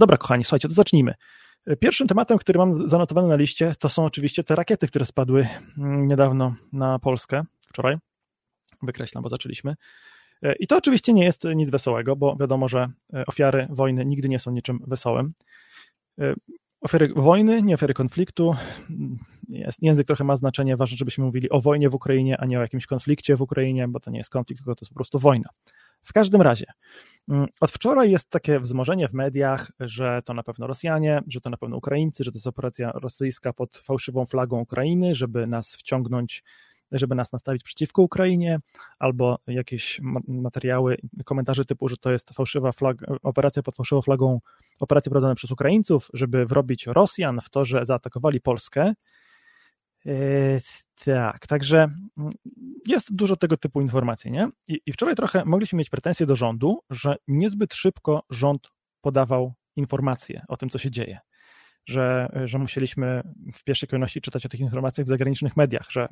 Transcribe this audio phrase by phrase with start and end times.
[0.00, 1.14] Dobra, kochani, słuchajcie, to zacznijmy.
[1.80, 6.08] Pierwszym tematem, który mam zanotowany na liście, to są oczywiście te rakiety, które spadły mm,
[6.08, 7.96] niedawno na Polskę, wczoraj.
[8.82, 9.74] Wykreślam, bo zaczęliśmy.
[10.60, 12.88] I to oczywiście nie jest nic wesołego, bo wiadomo, że
[13.26, 15.32] ofiary wojny nigdy nie są niczym wesołym.
[16.80, 18.54] Ofiary wojny, nie ofiary konfliktu.
[19.48, 22.62] Jest, język trochę ma znaczenie, ważne, żebyśmy mówili o wojnie w Ukrainie, a nie o
[22.62, 25.48] jakimś konflikcie w Ukrainie, bo to nie jest konflikt, tylko to jest po prostu wojna.
[26.02, 26.66] W każdym razie,
[27.28, 31.50] mm, od wczoraj jest takie wzmożenie w mediach, że to na pewno Rosjanie, że to
[31.50, 36.44] na pewno Ukraińcy, że to jest operacja rosyjska pod fałszywą flagą Ukrainy, żeby nas wciągnąć,
[36.92, 38.58] żeby nas nastawić przeciwko Ukrainie,
[38.98, 44.40] albo jakieś materiały, komentarze typu, że to jest fałszywa flag, operacja pod fałszywą flagą,
[44.80, 48.94] operacja prowadzona przez Ukraińców, żeby wrobić Rosjan w to, że zaatakowali Polskę.
[51.04, 51.78] Tak, także
[52.18, 52.32] mm,
[52.86, 54.48] jest dużo tego typu informacji, nie?
[54.68, 58.68] I, I, wczoraj trochę mogliśmy mieć pretensje do rządu, że niezbyt szybko rząd
[59.00, 61.18] podawał informacje o tym, co się dzieje.
[61.86, 63.22] Że, że musieliśmy
[63.54, 66.08] w pierwszej kolejności czytać o tych informacjach w zagranicznych mediach, że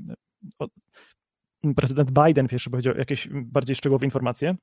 [1.76, 4.56] prezydent Biden pierwszy powiedział jakieś bardziej szczegółowe informacje,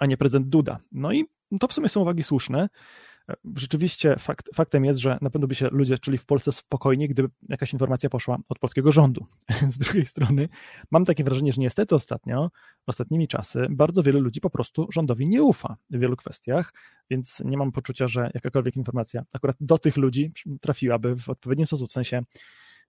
[0.00, 0.78] a nie prezydent Duda.
[0.92, 1.24] No i
[1.60, 2.68] to w sumie są uwagi słuszne,
[3.56, 7.28] Rzeczywiście fakt, faktem jest, że na pewno by się ludzie czuli w Polsce spokojnie, gdyby
[7.48, 9.26] jakaś informacja poszła od polskiego rządu.
[9.68, 10.48] Z drugiej strony
[10.90, 12.50] mam takie wrażenie, że niestety ostatnio,
[12.86, 16.72] ostatnimi czasy, bardzo wielu ludzi po prostu rządowi nie ufa w wielu kwestiach,
[17.10, 21.88] więc nie mam poczucia, że jakakolwiek informacja akurat do tych ludzi trafiłaby w odpowiedni sposób,
[21.88, 22.22] w sensie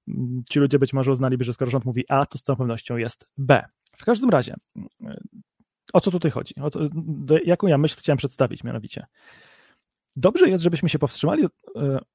[0.08, 2.98] mm, ci ludzie być może uznaliby, że skoro rząd mówi A, to z całą pewnością
[2.98, 3.64] jest B.
[3.98, 4.56] W każdym razie,
[5.94, 6.54] o co tutaj chodzi?
[6.62, 6.80] O co,
[7.46, 9.06] jaką ja myśl chciałem przedstawić mianowicie?
[10.18, 11.50] Dobrze jest, żebyśmy się powstrzymali e,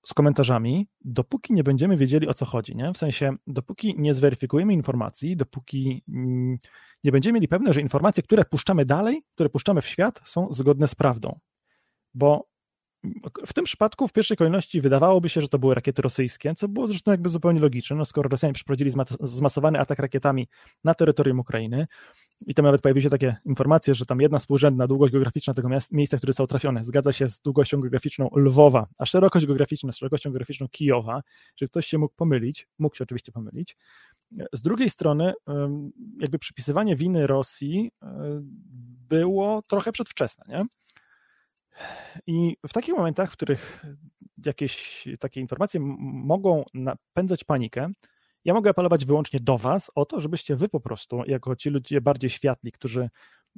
[0.07, 2.77] z komentarzami, dopóki nie będziemy wiedzieli o co chodzi.
[2.77, 2.93] Nie?
[2.93, 6.59] W sensie, dopóki nie zweryfikujemy informacji, dopóki mm,
[7.05, 10.89] nie będziemy mieli pewne, że informacje, które puszczamy dalej, które puszczamy w świat, są zgodne
[10.89, 11.39] z prawdą.
[12.15, 12.52] Bo
[13.47, 16.87] w tym przypadku w pierwszej kolejności wydawałoby się, że to były rakiety rosyjskie, co było
[16.87, 20.49] zresztą jakby zupełnie logiczne, no skoro Rosjanie przeprowadzili zmasowany atak rakietami
[20.85, 21.87] na terytorium Ukrainy
[22.47, 26.17] i tam nawet pojawiły się takie informacje, że tam jedna współrzędna długość geograficzna tego miejsca,
[26.17, 30.69] które są trafione, zgadza się z długością geograficzną Lwowa, a szerokość geograficzna z szerokością geograficzną
[30.69, 31.23] Kijowa,
[31.57, 33.77] że ktoś się mógł pomylić, mógł się oczywiście pomylić.
[34.53, 35.33] Z drugiej strony
[36.21, 37.91] jakby przypisywanie winy Rosji
[39.09, 40.67] było trochę przedwczesne, nie?
[42.27, 43.85] I w takich momentach, w których
[44.47, 47.89] jakieś takie informacje mogą napędzać panikę,
[48.45, 52.01] ja mogę apelować wyłącznie do Was o to, żebyście Wy po prostu, jako ci ludzie
[52.01, 53.11] bardziej światli, którzy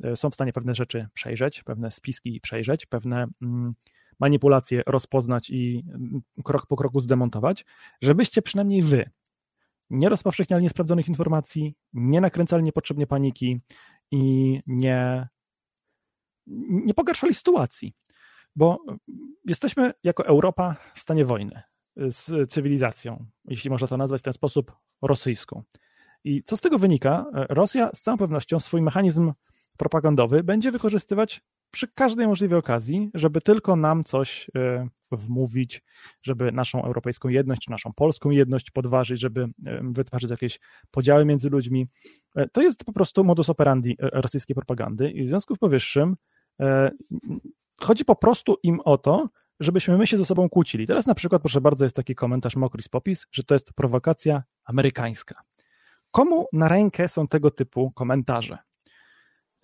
[0.04, 3.74] e, są w stanie pewne rzeczy przejrzeć, pewne spiski przejrzeć, pewne mm,
[4.20, 7.64] manipulacje rozpoznać i mm, krok po kroku zdemontować,
[8.02, 9.10] żebyście przynajmniej Wy
[9.90, 13.60] nie rozpowszechniali niesprawdzonych informacji, nie nakręcali niepotrzebnie paniki
[14.10, 15.28] i nie,
[16.70, 17.94] nie pogarszali sytuacji
[18.56, 18.84] bo
[19.44, 21.62] jesteśmy jako Europa w stanie wojny
[21.96, 24.72] z cywilizacją, jeśli można to nazwać w ten sposób,
[25.02, 25.62] rosyjską.
[26.24, 27.26] I co z tego wynika?
[27.48, 29.32] Rosja z całą pewnością swój mechanizm
[29.76, 35.82] propagandowy będzie wykorzystywać przy każdej możliwej okazji, żeby tylko nam coś e, wmówić,
[36.22, 40.60] żeby naszą europejską jedność, naszą polską jedność podważyć, żeby e, wytwarzać jakieś
[40.90, 41.86] podziały między ludźmi.
[42.36, 46.16] E, to jest po prostu modus operandi rosyjskiej propagandy i w związku z powyższym
[47.80, 49.28] Chodzi po prostu im o to,
[49.60, 50.86] żebyśmy my się ze sobą kłócili.
[50.86, 55.42] Teraz na przykład, proszę bardzo, jest taki komentarz Mokris Popis, że to jest prowokacja amerykańska.
[56.10, 58.58] Komu na rękę są tego typu komentarze?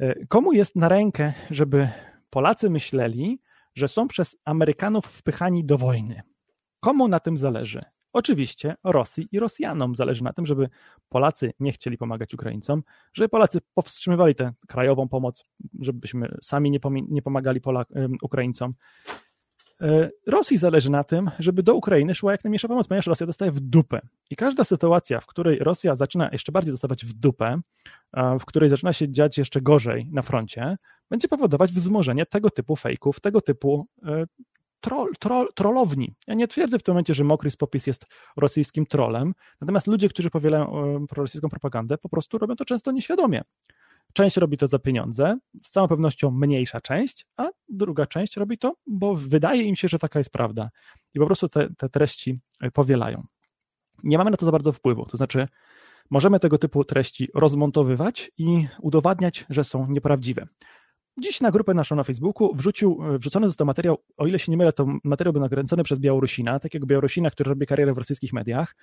[0.01, 1.89] E, komu jest na rękę, żeby
[2.31, 3.41] Polacy myśleli,
[3.75, 6.23] że są przez Amerykanów wpychani do wojny?
[6.81, 7.85] Komu na tym zależy?
[8.13, 10.69] Oczywiście Rosji i Rosjanom zależy na tym, żeby
[11.09, 12.83] Polacy nie chcieli pomagać Ukraińcom,
[13.15, 15.45] żeby Polacy powstrzymywali tę krajową pomoc,
[15.81, 17.61] żebyśmy sami nie, nie pomagali
[18.23, 18.75] Ukraińcom.
[19.81, 23.51] E, Rosji zależy na tym, żeby do Ukrainy szła jak najmniejsza pomoc, ponieważ Rosja dostaje
[23.51, 24.01] w dupę.
[24.31, 27.61] I każda sytuacja, w której Rosja zaczyna jeszcze bardziej dostawać w dupę,
[28.41, 30.77] w której zaczyna się dziać jeszcze gorzej na froncie,
[31.11, 34.25] będzie powodować wzmożenie tego typu fejków, tego typu e,
[34.81, 36.15] troll, troll, trollowni.
[36.27, 38.07] Ja nie twierdzę w tym momencie, że Mokry Popis jest
[38.37, 43.43] rosyjskim trollem, natomiast ludzie, którzy powielają e, prorosyjską propagandę, po prostu robią to często nieświadomie.
[44.13, 48.75] Część robi to za pieniądze, z całą pewnością mniejsza część, a druga część robi to,
[48.87, 50.71] bo wydaje im się, że taka jest prawda.
[51.15, 53.23] I po prostu te, te treści e, powielają.
[54.05, 55.49] Nie mamy na to za bardzo wpływu, to znaczy
[56.11, 60.47] możemy tego typu treści rozmontowywać i udowadniać, że są nieprawdziwe.
[61.21, 64.57] Dziś na grupę naszą na Facebooku wrzucił, e, wrzucony został materiał, o ile się nie
[64.57, 68.77] mylę, to materiał był nakręcony przez Białorusina, takiego Białorusina, który robi karierę w rosyjskich mediach.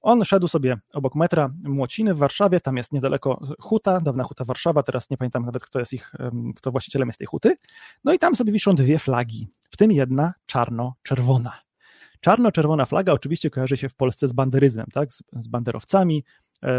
[0.00, 4.82] On szedł sobie obok metra Młociny w Warszawie, tam jest niedaleko huta, dawna huta Warszawa,
[4.82, 6.12] teraz nie pamiętam nawet kto jest ich,
[6.56, 7.56] kto właścicielem jest tej huty.
[8.04, 9.48] No i tam sobie wiszą dwie flagi.
[9.70, 11.52] w tym jedna czarno-czerwona.
[12.20, 15.12] Czarno-czerwona flaga oczywiście kojarzy się w Polsce z banderyzmem, tak?
[15.12, 16.24] z, z banderowcami,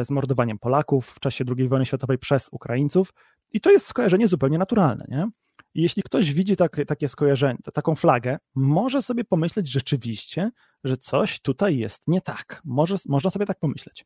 [0.03, 3.13] z mordowaniem Polaków w czasie II wojny światowej przez Ukraińców
[3.53, 5.05] i to jest skojarzenie zupełnie naturalne.
[5.09, 5.29] Nie?
[5.73, 10.51] I jeśli ktoś widzi tak, takie skojarzenie, taką flagę, może sobie pomyśleć rzeczywiście,
[10.83, 12.61] że coś tutaj jest nie tak.
[12.65, 14.05] Może, można sobie tak pomyśleć.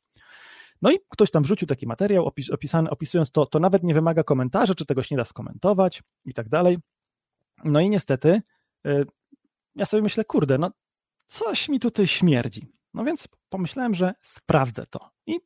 [0.81, 4.23] No i ktoś tam wrzucił taki materiał opis, opisany, opisując to, to nawet nie wymaga
[4.23, 6.77] komentarza, czy tegoś nie da skomentować i tak dalej.
[7.63, 8.41] No i niestety
[8.87, 9.05] y,
[9.75, 10.71] ja sobie myślę, kurde, no
[11.27, 12.67] coś mi tutaj śmierdzi.
[12.93, 15.09] No więc pomyślałem, że sprawdzę to.
[15.25, 15.39] I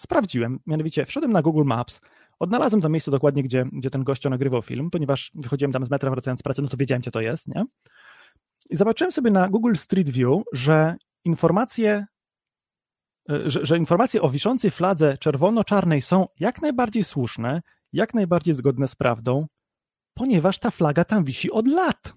[0.00, 2.00] sprawdziłem, mianowicie wszedłem na Google Maps,
[2.38, 6.10] odnalazłem to miejsce dokładnie, gdzie, gdzie ten gościu nagrywał film, ponieważ wychodziłem tam z metra
[6.10, 7.64] wracając z pracy, no to wiedziałem, gdzie to jest, nie?
[8.70, 12.06] I zobaczyłem sobie na Google Street View, że informacje
[13.28, 17.62] E, że, że informacje o wiszącej fladze czerwono-czarnej są jak najbardziej słuszne,
[17.92, 19.46] jak najbardziej zgodne z prawdą,
[20.14, 22.12] ponieważ ta flaga tam wisi od lat.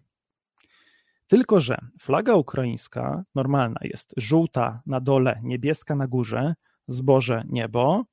[1.27, 6.55] Tylko, że flaga ukraińska normalna jest żółta na dole, niebieska na górze,
[6.91, 8.03] zboże, niebo.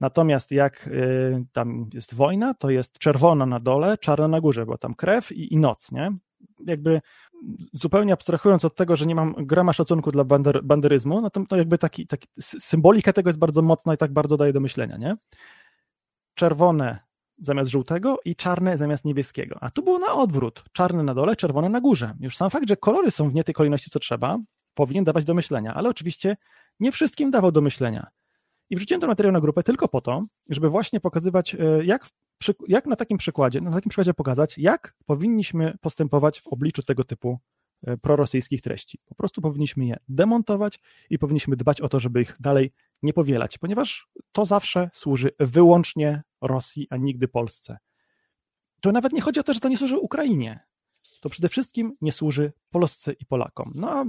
[0.00, 4.78] Natomiast jak y, tam jest wojna, to jest czerwona na dole, czarna na górze, bo
[4.78, 6.16] tam krew i, i noc, nie?
[6.66, 7.00] Jakby
[7.72, 11.56] zupełnie abstrahując od tego, że nie mam grama szacunku dla bander, banderyzmu, no to, to
[11.56, 15.16] jakby taki, taki, symbolika tego jest bardzo mocna i tak bardzo daje do myślenia, nie?
[16.34, 16.98] Czerwone
[17.42, 19.56] zamiast żółtego i czarne zamiast niebieskiego.
[19.60, 20.64] A tu było na odwrót.
[20.72, 22.14] Czarne na dole, czerwone na górze.
[22.20, 24.38] Już sam fakt, że kolory są w nie tej kolejności, co trzeba,
[24.74, 26.36] powinien dawać do myślenia, ale oczywiście
[26.80, 28.06] nie wszystkim dawał do myślenia.
[28.70, 32.08] I wrzuciłem ten materiał na grupę tylko po to, żeby właśnie pokazywać, e, jak
[32.68, 37.38] jak na takim przykładzie, na takim przykładzie pokazać, jak powinniśmy postępować w obliczu tego typu
[37.86, 38.98] e, prorosyjskich treści.
[39.04, 40.80] Po prostu powinniśmy je demontować
[41.10, 46.22] i powinniśmy dbać o to, żeby ich dalej nie powielać, ponieważ to zawsze służy wyłącznie
[46.40, 47.78] Rosji, a nigdy Polsce.
[48.80, 50.60] To nawet nie chodzi o to, że to nie służy Ukrainie.
[51.26, 53.72] To przede wszystkim nie służy Polsce i Polakom.
[53.74, 54.04] No a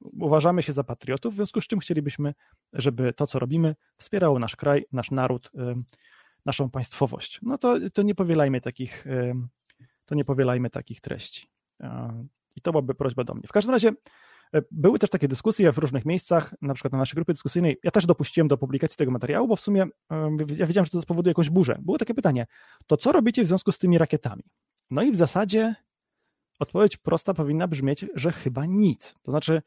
[0.00, 2.34] uważamy się za patriotów, w związku z czym chcielibyśmy,
[2.72, 5.50] żeby to, co robimy, wspierało nasz kraj, nasz naród,
[6.46, 7.40] naszą państwowość.
[7.42, 9.04] No to, to nie powielajmy takich,
[10.04, 11.46] to nie powielajmy takich treści.
[12.56, 13.46] I to byłaby prośba do mnie.
[13.46, 13.92] W każdym razie
[14.70, 17.78] były też takie dyskusje w różnych miejscach, na przykład na naszej grupie dyskusyjnej.
[17.82, 19.86] Ja też dopuściłem do publikacji tego materiału, bo w sumie
[20.56, 21.78] ja wiedziałem, że to spowoduje jakąś burzę.
[21.82, 22.46] Było takie pytanie,
[22.86, 24.42] to co robicie w związku z tymi rakietami?
[24.90, 25.74] No i w zasadzie
[26.58, 29.14] odpowiedź prosta powinna brzmieć, że chyba nic.
[29.22, 29.62] To znaczy,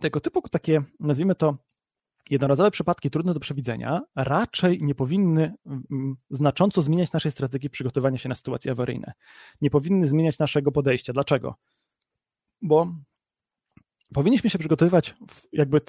[0.00, 1.56] tego typu takie, nazwijmy to,
[2.30, 8.28] jednorazowe przypadki trudne do przewidzenia raczej nie powinny mm, znacząco zmieniać naszej strategii przygotowania się
[8.28, 9.12] na sytuacje awaryjne.
[9.60, 11.12] Nie powinny zmieniać naszego podejścia.
[11.12, 11.54] Dlaczego?
[12.62, 12.94] Bo
[14.14, 15.80] powinniśmy się przygotowywać w, jakby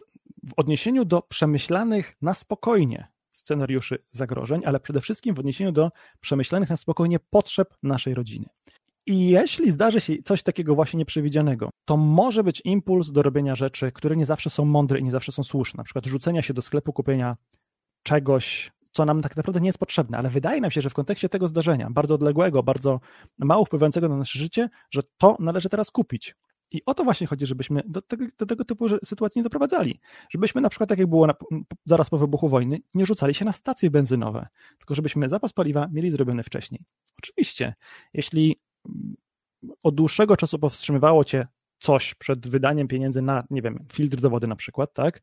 [0.43, 5.91] w odniesieniu do przemyślanych na spokojnie scenariuszy zagrożeń, ale przede wszystkim w odniesieniu do
[6.21, 8.49] przemyślanych na spokojnie potrzeb naszej rodziny.
[9.05, 13.91] I jeśli zdarzy się coś takiego właśnie nieprzewidzianego, to może być impuls do robienia rzeczy,
[13.91, 15.77] które nie zawsze są mądre i nie zawsze są słuszne.
[15.77, 17.37] Na przykład rzucenia się do sklepu, kupienia
[18.03, 21.29] czegoś, co nam tak naprawdę nie jest potrzebne, ale wydaje nam się, że w kontekście
[21.29, 22.99] tego zdarzenia, bardzo odległego, bardzo
[23.37, 26.35] mało wpływającego na nasze życie, że to należy teraz kupić.
[26.71, 29.99] I o to właśnie chodzi, żebyśmy do tego, do tego typu sytuacji nie doprowadzali.
[30.29, 31.33] Żebyśmy na przykład, tak jak było na,
[31.85, 36.11] zaraz po wybuchu wojny, nie rzucali się na stacje benzynowe, tylko żebyśmy zapas paliwa mieli
[36.11, 36.81] zrobiony wcześniej.
[37.17, 37.73] Oczywiście,
[38.13, 38.61] jeśli
[39.83, 41.47] od dłuższego czasu powstrzymywało cię
[41.79, 45.21] coś przed wydaniem pieniędzy na, nie wiem, filtr do wody na przykład, tak?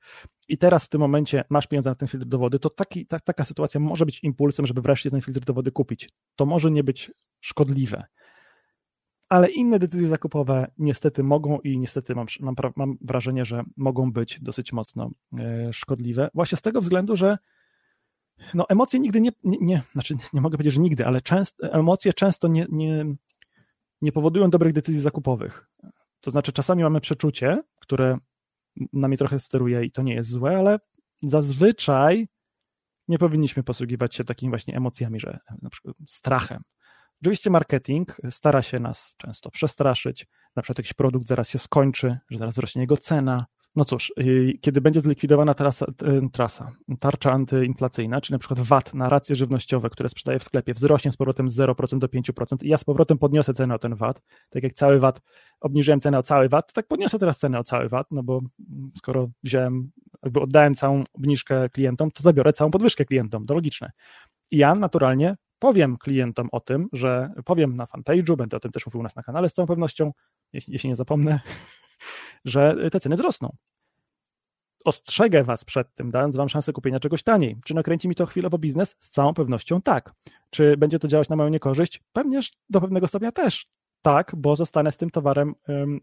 [0.48, 3.20] I teraz w tym momencie masz pieniądze na ten filtr do wody, to taki, ta,
[3.20, 6.10] taka sytuacja może być impulsem, żeby wreszcie ten filtr do wody kupić.
[6.36, 8.04] To może nie być szkodliwe.
[9.28, 14.40] Ale inne decyzje zakupowe niestety mogą i niestety mam, mam, mam wrażenie, że mogą być
[14.40, 16.30] dosyć mocno e, szkodliwe.
[16.34, 17.38] Właśnie z tego względu, że
[18.54, 22.12] no, emocje nigdy nie, nie, nie, znaczy nie mogę powiedzieć, że nigdy, ale często, emocje
[22.12, 23.04] często nie, nie,
[24.02, 25.70] nie powodują dobrych decyzji zakupowych.
[26.20, 28.18] To znaczy, czasami mamy przeczucie, które
[28.92, 30.78] nami trochę steruje i to nie jest złe, ale
[31.22, 32.28] zazwyczaj
[33.08, 36.62] nie powinniśmy posługiwać się takimi właśnie emocjami, że na przykład strachem.
[37.22, 40.26] Oczywiście marketing stara się nas często przestraszyć,
[40.56, 43.46] na przykład jakiś produkt zaraz się skończy, że zaraz rośnie jego cena,
[43.78, 45.86] no cóż, y, kiedy będzie zlikwidowana trasa,
[46.32, 51.12] trasa, tarcza antyinflacyjna, czyli na przykład VAT na racje żywnościowe, które sprzedaje w sklepie, wzrośnie
[51.12, 54.22] z powrotem z 0% do 5% i ja z powrotem podniosę cenę o ten VAT,
[54.50, 55.20] tak jak cały VAT,
[55.60, 58.40] obniżyłem cenę o cały VAT, tak podniosę teraz cenę o cały VAT, no bo
[58.96, 59.90] skoro wziąłem,
[60.22, 63.90] jakby oddałem całą obniżkę klientom, to zabiorę całą podwyżkę klientom, to logiczne.
[64.50, 68.86] I ja naturalnie powiem klientom o tym, że powiem na fanpage'u, będę o tym też
[68.86, 70.12] mówił u nas na kanale z całą pewnością,
[70.52, 71.40] jeśli nie zapomnę,
[72.44, 73.56] że te ceny wzrosną.
[74.84, 77.56] Ostrzegę Was przed tym, dając Wam szansę kupienia czegoś taniej.
[77.64, 78.96] Czy nakręci mi to chwilowo biznes?
[79.00, 80.14] Z całą pewnością tak.
[80.50, 82.02] Czy będzie to działać na moją niekorzyść?
[82.12, 82.40] Pewnie
[82.70, 83.68] do pewnego stopnia też.
[84.02, 85.54] tak, bo zostanę z tym towarem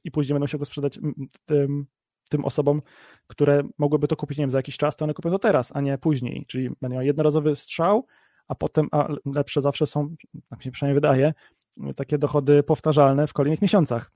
[0.03, 0.99] i później będą się go sprzedać
[1.45, 1.85] tym,
[2.29, 2.81] tym osobom,
[3.27, 5.81] które mogłyby to kupić, nie wiem, za jakiś czas, to one kupią to teraz, a
[5.81, 6.45] nie później.
[6.47, 8.05] Czyli będą jednorazowy strzał,
[8.47, 10.15] a potem, a lepsze zawsze są,
[10.49, 11.33] tak mi się przynajmniej wydaje,
[11.95, 14.11] takie dochody powtarzalne w kolejnych miesiącach.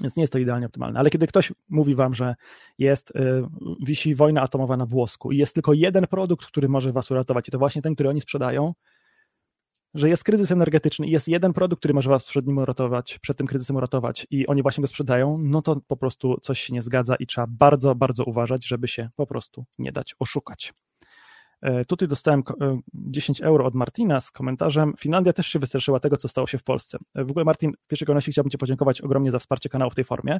[0.00, 0.98] Więc nie jest to idealnie optymalne.
[0.98, 2.34] Ale kiedy ktoś mówi wam, że
[2.78, 3.44] jest, y,
[3.86, 7.50] wisi wojna atomowa na włosku i jest tylko jeden produkt, który może was uratować, i
[7.50, 8.74] to właśnie ten, który oni sprzedają,
[9.94, 13.36] że jest kryzys energetyczny i jest jeden produkt, który może was przed nim uratować, przed
[13.36, 16.82] tym kryzysem uratować i oni właśnie go sprzedają, no to po prostu coś się nie
[16.82, 20.72] zgadza i trzeba bardzo, bardzo uważać, żeby się po prostu nie dać oszukać.
[21.62, 22.42] E, tutaj dostałem
[22.94, 24.94] 10 e, euro od Martina z komentarzem.
[24.98, 26.98] Finlandia też się wystraszyła tego, co stało się w Polsce.
[27.14, 29.94] E, w ogóle, Martin, w pierwszej kolejności chciałbym Ci podziękować ogromnie za wsparcie kanału w
[29.94, 30.38] tej formie.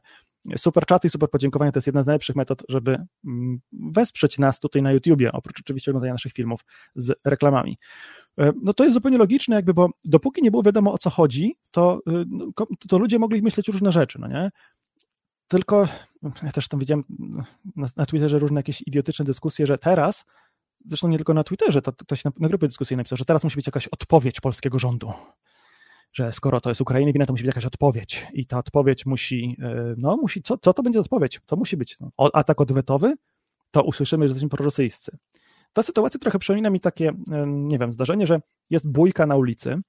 [0.57, 4.61] Super czaty i super podziękowania to jest jedna z najlepszych metod, żeby mm, wesprzeć nas
[4.61, 6.61] tutaj na YouTubie, oprócz oczywiście oglądania naszych filmów
[6.95, 7.79] z reklamami.
[8.63, 12.01] No to jest zupełnie logiczne, jakby, bo dopóki nie było wiadomo o co chodzi, to,
[12.27, 12.47] no,
[12.89, 14.51] to ludzie mogli myśleć różne rzeczy, no nie?
[15.49, 15.89] Tylko
[16.43, 17.05] ja też tam widziałem
[17.77, 20.25] na, na Twitterze różne jakieś idiotyczne dyskusje, że teraz
[20.87, 23.57] zresztą nie tylko na Twitterze, to ktoś na, na grupie dyskusyjnej napisał, że teraz musi
[23.57, 25.13] być jakaś odpowiedź polskiego rządu.
[26.13, 28.27] Że skoro to jest Ukrainy wina, to musi być jakaś odpowiedź.
[28.33, 31.41] I ta odpowiedź musi, e, no musi, co, co to będzie odpowiedź?
[31.47, 33.15] To musi być no, atak odwetowy,
[33.71, 35.19] to usłyszymy, że jesteśmy prorosyjscy.
[35.73, 37.13] Ta sytuacja trochę przypomina mi takie,
[37.47, 39.81] nie wiem, zdarzenie, że jest bójka na ulicy,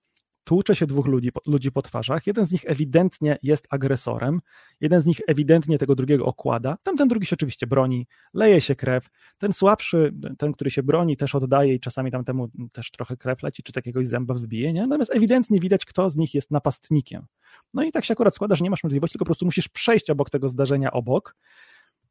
[0.44, 4.42] tłucze się dwóch ludzi, ludzi po twarzach, jeden z nich ewidentnie jest agresorem,
[4.82, 9.10] jeden z nich ewidentnie tego drugiego okłada, tamten drugi się oczywiście broni, leje się krew,
[9.38, 13.64] ten słabszy, ten, który się broni, też oddaje i czasami tamtemu też trochę krew leci,
[13.64, 14.82] czy takiegoś zęba wbije, nie?
[14.82, 17.26] natomiast ewidentnie widać, kto z nich jest napastnikiem.
[17.74, 20.10] No i tak się akurat składa, że nie masz możliwości, tylko po prostu musisz przejść
[20.10, 21.36] obok tego zdarzenia obok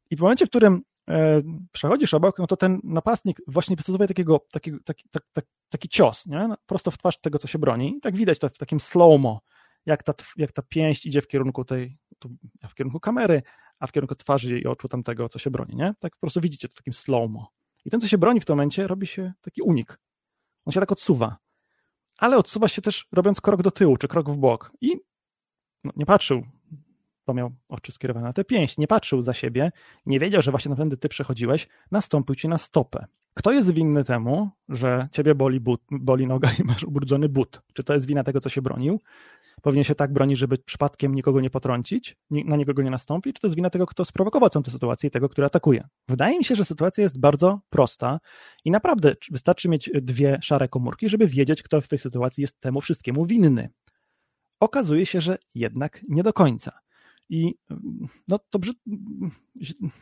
[0.09, 0.81] i w momencie, w którym
[1.71, 6.25] przechodzisz obok, no to ten napastnik właśnie wystosowuje takiego, takiego, taki, tak, tak, taki cios,
[6.25, 6.47] nie?
[6.47, 7.97] No, prosto w twarz tego, co się broni.
[7.97, 9.39] I tak widać to w takim slow-mo,
[9.85, 11.97] jak ta, jak ta pięść idzie w kierunku tej,
[12.69, 13.41] w kierunku kamery,
[13.79, 15.93] a w kierunku twarzy i oczu tamtego, co się broni, nie?
[15.99, 17.47] Tak po prostu widzicie to w takim slow-mo.
[17.85, 19.99] I ten, co się broni w tym momencie, robi się taki unik.
[20.65, 21.37] On się tak odsuwa.
[22.17, 24.71] Ale odsuwa się też robiąc krok do tyłu, czy krok w bok.
[24.81, 24.97] I
[25.83, 26.43] no, nie patrzył
[27.27, 29.71] bo miał oczy skierowane na tę pięść, nie patrzył za siebie,
[30.05, 33.05] nie wiedział, że właśnie tamtędy ty przechodziłeś, nastąpił ci na stopę.
[33.33, 37.61] Kto jest winny temu, że ciebie boli, but, boli noga i masz ubrudzony but?
[37.73, 38.99] Czy to jest wina tego, co się bronił?
[39.61, 43.47] Powinien się tak bronić, żeby przypadkiem nikogo nie potrącić, na nikogo nie nastąpić, czy to
[43.47, 45.87] jest wina tego, kto sprowokował tę sytuację i tego, który atakuje?
[46.07, 48.19] Wydaje mi się, że sytuacja jest bardzo prosta
[48.65, 52.81] i naprawdę wystarczy mieć dwie szare komórki, żeby wiedzieć, kto w tej sytuacji jest temu
[52.81, 53.69] wszystkiemu winny.
[54.59, 56.82] Okazuje się, że jednak nie do końca.
[57.33, 57.55] I
[58.27, 58.59] no to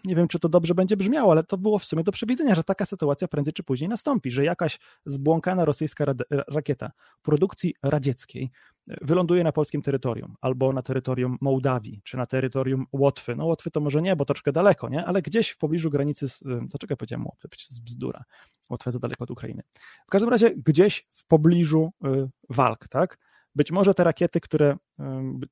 [0.06, 2.64] nie wiem, czy to dobrze będzie brzmiało, ale to było w sumie do przewidzenia, że
[2.64, 6.06] taka sytuacja prędzej czy później nastąpi, że jakaś zbłąkana rosyjska
[6.48, 8.52] rakieta produkcji radzieckiej
[8.88, 13.36] e, wyląduje na polskim terytorium, albo na terytorium Mołdawii, czy na terytorium Łotwy.
[13.36, 15.06] No Łotwy to może nie, bo troszkę daleko, nie?
[15.06, 18.24] Ale gdzieś w pobliżu granicy, z, e, to czekaj, powiedziałem Łotwy, przecież bzdura.
[18.70, 19.64] Łotwa za daleko od Ukrainy.
[20.08, 23.31] W każdym razie gdzieś w pobliżu e, walk, tak?
[23.56, 24.78] Być może te rakiety, które,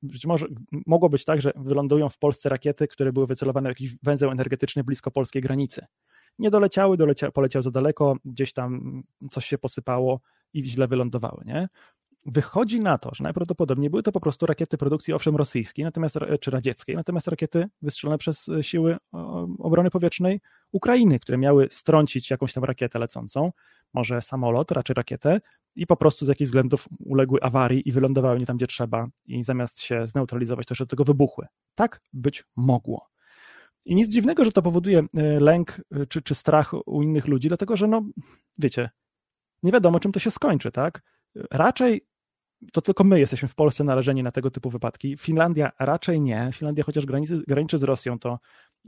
[0.02, 0.46] być może
[0.86, 4.84] mogło być tak, że wylądują w Polsce rakiety, które były wycelowane w jakiś węzeł energetyczny
[4.84, 5.86] blisko polskiej granicy.
[6.38, 10.20] Nie doleciały, dolecia, poleciał za daleko, gdzieś tam coś się posypało
[10.54, 11.68] i źle wylądowały, nie?
[12.26, 16.50] Wychodzi na to, że najprawdopodobniej były to po prostu rakiety produkcji owszem rosyjskiej, natomiast, czy
[16.50, 18.96] radzieckiej, natomiast rakiety wystrzelone przez siły
[19.58, 20.40] obrony powietrznej
[20.72, 23.52] Ukrainy, które miały strącić jakąś tam rakietę lecącą,
[23.94, 25.40] może samolot, raczej rakietę,
[25.76, 29.44] i po prostu z jakichś względów uległy awarii i wylądowały nie tam, gdzie trzeba, i
[29.44, 31.46] zamiast się zneutralizować, jeszcze do tego wybuchły.
[31.74, 33.08] Tak być mogło.
[33.84, 37.48] I nic dziwnego, że to powoduje e, lęk e, czy, czy strach u innych ludzi,
[37.48, 38.02] dlatego że, no,
[38.58, 38.90] wiecie,
[39.62, 41.02] nie wiadomo, czym to się skończy, tak?
[41.50, 42.06] Raczej
[42.72, 45.16] to tylko my jesteśmy w Polsce narażeni na tego typu wypadki.
[45.16, 46.50] Finlandia raczej nie.
[46.52, 48.38] Finlandia chociaż granicy, graniczy z Rosją, to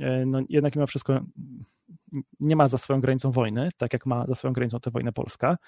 [0.01, 1.21] e, no, jednak mimo wszystko
[2.41, 5.59] nie ma za swoją granicą wojny, tak jak ma za swoją granicą tę wojnę Polska.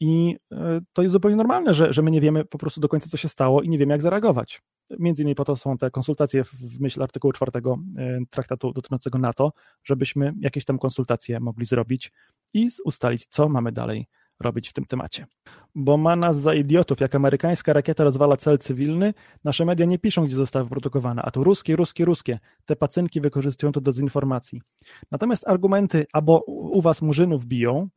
[0.00, 3.08] I e, to jest zupełnie normalne, że, że my nie wiemy po prostu do końca,
[3.08, 4.62] co się stało i nie wiemy, jak zareagować.
[4.98, 9.52] Między innymi po to są te konsultacje w myśl artykułu 4 e, traktatu dotyczącego NATO,
[9.84, 12.12] żebyśmy jakieś tam konsultacje mogli zrobić
[12.54, 14.06] i ustalić, co mamy dalej
[14.40, 15.26] robić w tym temacie.
[15.74, 19.14] Bo ma nas za idiotów, jak amerykańska rakieta rozwala cel cywilny,
[19.44, 22.38] nasze media nie piszą, gdzie została wyprodukowana, a tu ruskie, ruskie, ruskie.
[22.64, 24.62] Te pacynki wykorzystują to do dezinformacji.
[25.10, 27.88] Natomiast argumenty, albo u was murzynów biją,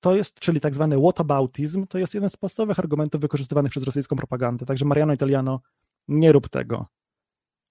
[0.00, 4.16] to jest, czyli tak zwany whataboutism, to jest jeden z podstawowych argumentów wykorzystywanych przez rosyjską
[4.16, 4.66] propagandę.
[4.66, 5.60] Także Mariano Italiano,
[6.08, 6.86] nie rób tego.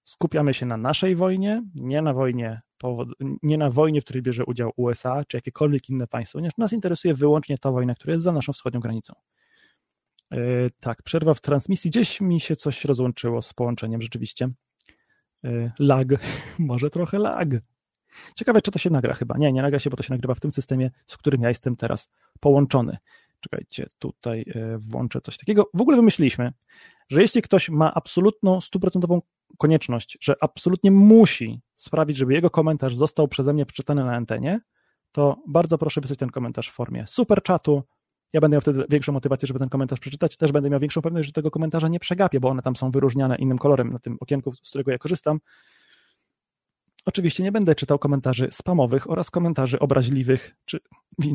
[0.04, 2.60] Skupiamy się na naszej wojnie, nie na wojnie,
[3.42, 6.38] nie na wojnie, w której bierze udział USA czy jakiekolwiek inne państwo.
[6.58, 9.14] Nas interesuje wyłącznie ta wojna, która jest za naszą wschodnią granicą.
[10.30, 11.90] Yy, tak, przerwa w transmisji.
[11.90, 14.48] Gdzieś mi się coś rozłączyło z połączeniem rzeczywiście.
[15.42, 16.08] Yy, lag,
[16.58, 17.48] może trochę lag.
[18.34, 19.36] Ciekawe, czy to się nagra chyba.
[19.38, 21.76] Nie, nie nagra się, bo to się nagrywa w tym systemie, z którym ja jestem
[21.76, 22.96] teraz połączony.
[23.40, 25.70] Czekajcie, tutaj yy, włączę coś takiego.
[25.74, 26.52] W ogóle wymyśliliśmy,
[27.08, 29.22] że jeśli ktoś ma absolutną, stuprocentową
[29.58, 34.60] konieczność, że absolutnie musi sprawić, żeby jego komentarz został przeze mnie przeczytany na antenie,
[35.12, 37.82] to bardzo proszę wysłać ten komentarz w formie super czatu.
[38.32, 40.36] Ja będę miał wtedy większą motywację, żeby ten komentarz przeczytać.
[40.36, 43.36] Też będę miał większą pewność, że tego komentarza nie przegapię, bo one tam są wyróżniane
[43.36, 45.40] innym kolorem na tym okienku, z którego ja korzystam.
[47.06, 50.78] Oczywiście nie będę czytał komentarzy spamowych oraz komentarzy obraźliwych, czy.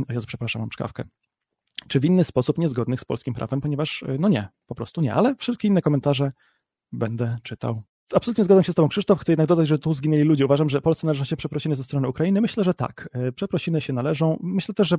[0.10, 1.04] O Jezu, przepraszam, mam czkawkę.
[1.88, 5.36] Czy w inny sposób niezgodnych z polskim prawem, ponieważ no nie, po prostu nie, ale
[5.36, 6.32] wszelkie inne komentarze
[6.92, 7.82] będę czytał.
[8.14, 9.20] Absolutnie zgadzam się z Tobą, Krzysztof.
[9.20, 10.46] Chcę jednak dodać, że tu zginęli ludzie.
[10.46, 12.42] Uważam, że Polsce należą się przeprosiny ze strony Ukrainy.
[12.42, 13.10] Myślę, że tak.
[13.14, 14.40] E, przeprosiny się należą.
[14.44, 14.98] Myślę też, że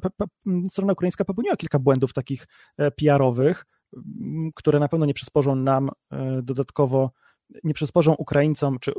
[0.71, 3.67] strona ukraińska popełniła kilka błędów takich e, PR-owych,
[4.55, 7.11] które na pewno nie przysporzą nam e, dodatkowo,
[7.65, 8.93] nie przysporzą Ukraińcom, czy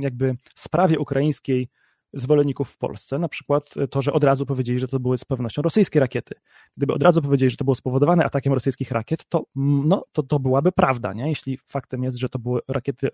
[0.00, 1.68] jakby sprawie ukraińskiej
[2.12, 5.62] zwolenników w Polsce, na przykład to, że od razu powiedzieli, że to były z pewnością
[5.62, 6.34] rosyjskie rakiety.
[6.76, 10.38] Gdyby od razu powiedzieli, że to było spowodowane atakiem rosyjskich rakiet, to, no, to, to
[10.38, 11.28] byłaby prawda, nie?
[11.28, 13.08] jeśli faktem jest, że to były rakiety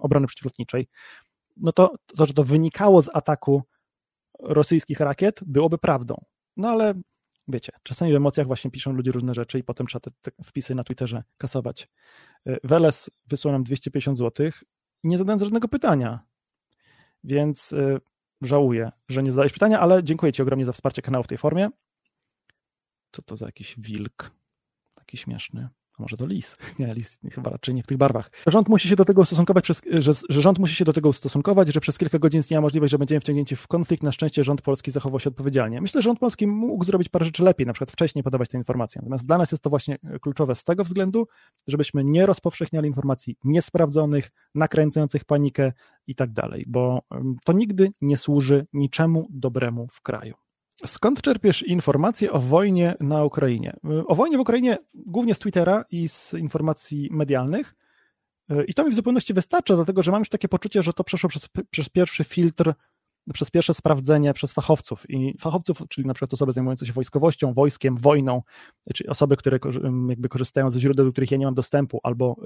[0.00, 0.88] obrony przeciwlotniczej,
[1.56, 3.62] no to, to, że to wynikało z ataku
[4.40, 6.24] rosyjskich rakiet, byłoby prawdą.
[6.56, 6.94] No ale
[7.48, 10.74] wiecie, czasami w emocjach właśnie piszą ludzie różne rzeczy i potem trzeba te, te wpisy
[10.74, 11.88] na Twitterze kasować.
[12.64, 14.50] Weles wysłał nam 250 zł
[15.04, 16.20] nie zadając żadnego pytania.
[17.24, 18.00] Więc y,
[18.42, 21.68] żałuję, że nie zadałeś pytania, ale dziękuję Ci ogromnie za wsparcie kanału w tej formie.
[23.12, 24.30] Co to za jakiś wilk?
[24.94, 25.68] Taki śmieszny.
[25.98, 26.56] A może to lis?
[26.78, 28.30] Nie, lis chyba raczej nie w tych barwach.
[28.46, 31.68] Rząd musi się do tego ustosunkować, przez, że, że rząd musi się do tego ustosunkować,
[31.74, 34.02] że przez kilka godzin istniała możliwość, że będziemy wciągnięci w konflikt.
[34.02, 35.80] Na szczęście rząd polski zachował się odpowiedzialnie.
[35.80, 39.00] Myślę, że rząd polski mógł zrobić parę rzeczy lepiej, na przykład wcześniej podawać te informacje.
[39.02, 41.26] Natomiast dla nas jest to właśnie kluczowe z tego względu,
[41.66, 45.72] żebyśmy nie rozpowszechniali informacji niesprawdzonych, nakręcających panikę
[46.06, 47.02] i tak dalej, bo
[47.44, 50.45] to nigdy nie służy niczemu dobremu w kraju.
[50.86, 53.76] Skąd czerpiesz informacje o wojnie na Ukrainie?
[54.06, 57.74] O wojnie w Ukrainie głównie z Twittera i z informacji medialnych.
[58.68, 61.28] I to mi w zupełności wystarcza, dlatego że mam już takie poczucie, że to przeszło
[61.28, 62.74] przez, przez pierwszy filtr
[63.32, 67.96] przez pierwsze sprawdzenie przez fachowców i fachowców, czyli na przykład osoby zajmujące się wojskowością, wojskiem,
[67.96, 68.42] wojną,
[68.94, 69.58] czy osoby, które
[70.08, 72.36] jakby korzystają ze źródeł, do których ja nie mam dostępu albo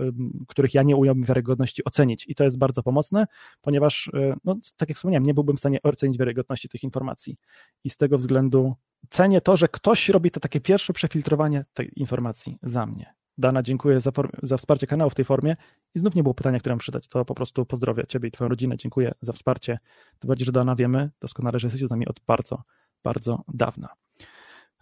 [0.48, 3.26] których ja nie umiałbym wiarygodności ocenić i to jest bardzo pomocne,
[3.60, 7.36] ponieważ y, no, tak jak wspomniałem, nie byłbym w stanie ocenić wiarygodności tych informacji
[7.84, 8.74] i z tego względu
[9.10, 13.19] cenię to, że ktoś robi to takie pierwsze przefiltrowanie tej informacji za mnie.
[13.40, 14.10] Dana, dziękuję za,
[14.42, 15.56] za, wsparcie kanału w tej formie.
[15.94, 17.08] I znów nie było pytania, które mam przydać.
[17.08, 18.76] To po prostu pozdrowię Ciebie i Twoją rodzinę.
[18.76, 19.78] Dziękuję za wsparcie.
[20.18, 22.62] Tym bardziej, że Dana wiemy doskonale, że jesteście z nami od bardzo,
[23.04, 23.88] bardzo dawna.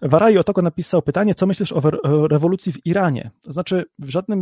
[0.03, 1.83] Waraj Otoko napisał pytanie, co myślisz o
[2.29, 3.31] rewolucji w Iranie?
[3.43, 4.41] To znaczy, w żadnym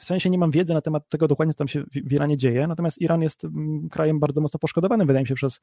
[0.00, 3.00] sensie nie mam wiedzy na temat tego dokładnie, co tam się w Iranie dzieje, natomiast
[3.00, 5.60] Iran jest mm, krajem bardzo mocno poszkodowanym, wydaje mi się, przez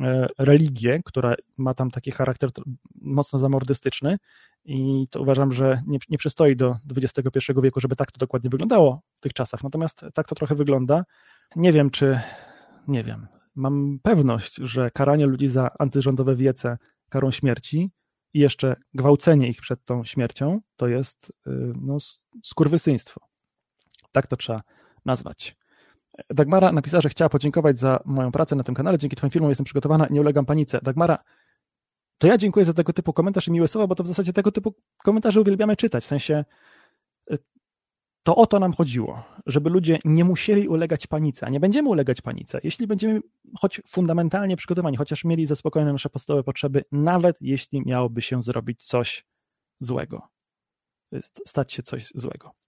[0.00, 2.50] e, religię, która ma tam taki charakter
[3.00, 4.18] mocno zamordystyczny
[4.64, 9.02] i to uważam, że nie, nie przystoi do XXI wieku, żeby tak to dokładnie wyglądało
[9.16, 9.62] w tych czasach.
[9.62, 11.04] Natomiast tak to trochę wygląda.
[11.56, 12.20] Nie wiem, czy,
[12.88, 17.90] nie wiem, mam pewność, że karanie ludzi za antyrządowe wiece karą śmierci
[18.34, 21.96] i jeszcze gwałcenie ich przed tą śmiercią to jest y, no,
[22.44, 23.20] skurwysyństwo.
[24.12, 24.62] Tak to trzeba
[25.04, 25.56] nazwać.
[26.30, 28.98] Dagmara napisała, że chciała podziękować za moją pracę na tym kanale.
[28.98, 30.80] Dzięki Twoim filmom jestem przygotowana i nie ulegam panice.
[30.82, 31.18] Dagmara,
[32.20, 34.52] to ja dziękuję za tego typu komentarz i miłe słowa, bo to w zasadzie tego
[34.52, 36.04] typu komentarze uwielbiamy czytać.
[36.04, 36.44] W sensie
[37.32, 37.38] y,
[38.22, 42.20] to o to nam chodziło, żeby ludzie nie musieli ulegać panice, a nie będziemy ulegać
[42.20, 43.20] panice, jeśli będziemy
[43.60, 49.26] choć fundamentalnie przygotowani, chociaż mieli zaspokojone nasze podstawowe potrzeby, nawet jeśli miałoby się zrobić coś
[49.80, 50.28] złego,
[51.46, 52.59] stać się coś złego.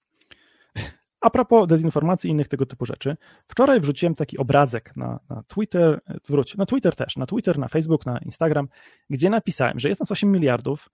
[1.23, 3.17] A propos dezinformacji i innych tego typu rzeczy,
[3.49, 8.07] wczoraj wrzuciłem taki obrazek na, na Twitter, wróć, na Twitter też, na Twitter, na Facebook,
[8.07, 8.69] na Instagram,
[9.11, 10.89] gdzie napisałem, że jest nas 8 miliardów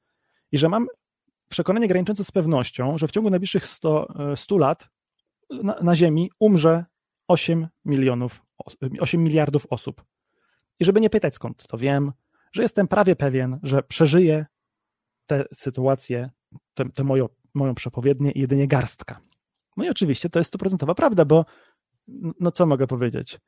[0.52, 0.86] i że mam
[1.48, 4.88] przekonanie graniczące z pewnością, że w ciągu najbliższych 100, 100 e, lat
[5.50, 6.84] na, na Ziemi umrze
[7.28, 8.42] 8 milionów,
[9.00, 10.04] 8 miliardów osób.
[10.80, 12.12] I żeby nie pytać skąd to wiem,
[12.52, 14.46] że jestem prawie pewien, że przeżyje
[15.26, 16.30] tę sytuację,
[16.94, 19.27] tę moją, moją przepowiednię jedynie garstka.
[19.78, 21.44] No i oczywiście to jest stuprocentowa prawda, bo
[22.40, 23.38] no co mogę powiedzieć?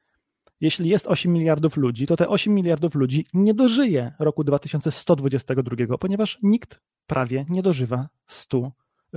[0.60, 6.38] Jeśli jest 8 miliardów ludzi, to te 8 miliardów ludzi nie dożyje roku 2122, ponieważ
[6.42, 8.72] nikt prawie nie dożywa 100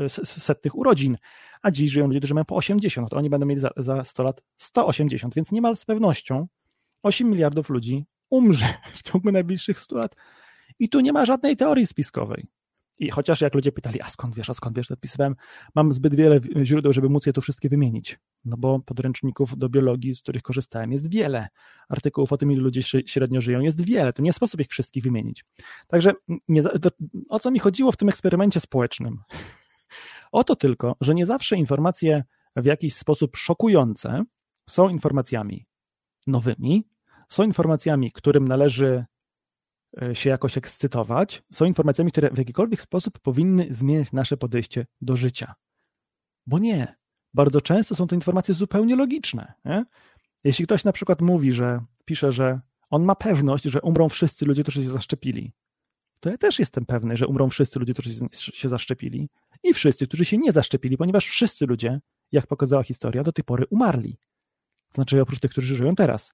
[0.07, 1.17] setnych urodzin,
[1.61, 4.23] a dziś żyją ludzie, którzy mają po 80, to oni będą mieli za, za 100
[4.23, 6.47] lat 180, więc niemal z pewnością
[7.03, 10.15] 8 miliardów ludzi umrze w ciągu najbliższych 100 lat.
[10.79, 12.47] I tu nie ma żadnej teorii spiskowej.
[12.99, 15.35] I chociaż jak ludzie pytali, a skąd wiesz, a skąd wiesz, to odpisywałem,
[15.75, 18.19] mam zbyt wiele źródeł, żeby móc je tu wszystkie wymienić.
[18.45, 21.47] No bo podręczników do biologii, z których korzystałem, jest wiele.
[21.89, 24.13] Artykułów o tym, ile ludzie średnio żyją, jest wiele.
[24.13, 25.45] To nie sposób ich wszystkich wymienić.
[25.87, 26.13] Także
[26.47, 26.89] nie, to,
[27.29, 29.19] o co mi chodziło w tym eksperymencie społecznym?
[30.31, 32.23] O to tylko, że nie zawsze informacje
[32.55, 34.23] w jakiś sposób szokujące
[34.69, 35.65] są informacjami
[36.27, 36.87] nowymi,
[37.29, 39.05] są informacjami, którym należy
[40.13, 45.53] się jakoś ekscytować, są informacjami, które w jakikolwiek sposób powinny zmieniać nasze podejście do życia.
[46.45, 46.95] Bo nie.
[47.33, 49.53] Bardzo często są to informacje zupełnie logiczne.
[49.65, 49.85] Nie?
[50.43, 54.63] Jeśli ktoś na przykład mówi, że pisze, że on ma pewność, że umrą wszyscy ludzie,
[54.63, 55.53] którzy się zaszczepili,
[56.23, 59.29] to ja też jestem pewny, że umrą wszyscy ludzie, którzy się zaszczepili
[59.63, 62.01] i wszyscy, którzy się nie zaszczepili, ponieważ wszyscy ludzie,
[62.31, 64.17] jak pokazała historia, do tej pory umarli.
[64.89, 66.33] To znaczy oprócz tych, którzy żyją teraz.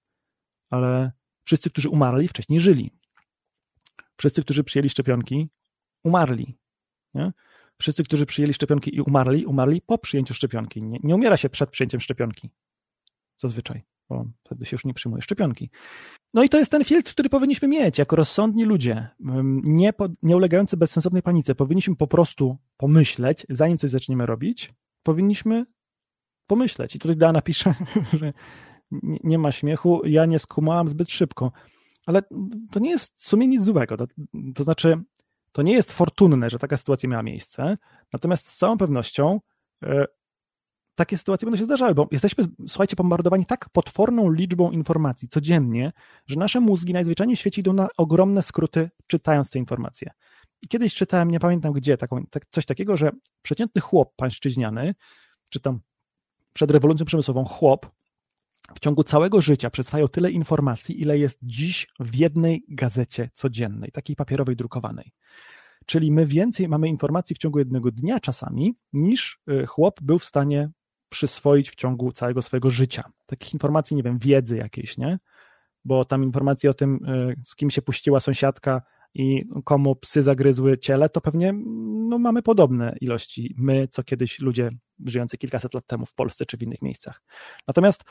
[0.69, 1.11] Ale
[1.43, 2.98] wszyscy, którzy umarli, wcześniej żyli.
[4.19, 5.49] Wszyscy, którzy przyjęli szczepionki,
[6.03, 6.57] umarli.
[7.13, 7.31] Nie?
[7.79, 10.83] Wszyscy, którzy przyjęli szczepionki i umarli, umarli po przyjęciu szczepionki.
[10.83, 12.49] Nie, nie umiera się przed przyjęciem szczepionki.
[13.37, 15.69] Zazwyczaj, bo wtedy się już nie przyjmuje szczepionki.
[16.33, 19.07] No i to jest ten filtr, który powinniśmy mieć jako rozsądni ludzie,
[19.63, 21.55] nie, po, nie ulegający bezsensownej panice.
[21.55, 25.65] Powinniśmy po prostu pomyśleć, zanim coś zaczniemy robić, powinniśmy
[26.47, 26.95] pomyśleć.
[26.95, 27.73] I tutaj Dana pisze,
[28.19, 28.33] że
[29.01, 31.51] nie, ma śmiechu, ja nie skumałam zbyt szybko.
[32.09, 32.21] Ale
[32.71, 33.97] to nie jest w sumie nic złego.
[33.97, 34.07] To,
[34.55, 34.97] to znaczy,
[35.51, 37.77] to nie jest fortunne, że taka sytuacja miała miejsce,
[38.13, 39.39] natomiast z całą pewnością
[39.83, 40.05] e,
[40.95, 45.91] takie sytuacje będą się zdarzały, bo jesteśmy, słuchajcie, bombardowani tak potworną liczbą informacji codziennie,
[46.27, 50.11] że nasze mózgi najzwyczajniej w świecie idą na ogromne skróty, czytając te informacje.
[50.61, 54.95] I kiedyś czytałem, nie pamiętam gdzie, taką, tak, coś takiego, że przeciętny chłop pańszczyźniany,
[55.49, 55.79] czy tam
[56.53, 57.98] przed rewolucją przemysłową chłop,
[58.75, 64.15] w ciągu całego życia przyswajał tyle informacji, ile jest dziś w jednej gazecie codziennej, takiej
[64.15, 65.11] papierowej, drukowanej.
[65.85, 70.25] Czyli my więcej mamy informacji w ciągu jednego dnia czasami, niż y, chłop był w
[70.25, 70.69] stanie
[71.09, 73.03] przyswoić w ciągu całego swojego życia.
[73.25, 75.19] Takich informacji, nie wiem, wiedzy jakiejś, nie?
[75.85, 78.81] Bo tam informacje o tym, y, z kim się puściła sąsiadka
[79.13, 81.53] i komu psy zagryzły ciele, to pewnie
[82.09, 84.69] no, mamy podobne ilości my, co kiedyś ludzie
[85.05, 87.21] żyjący kilkaset lat temu w Polsce czy w innych miejscach.
[87.67, 88.03] Natomiast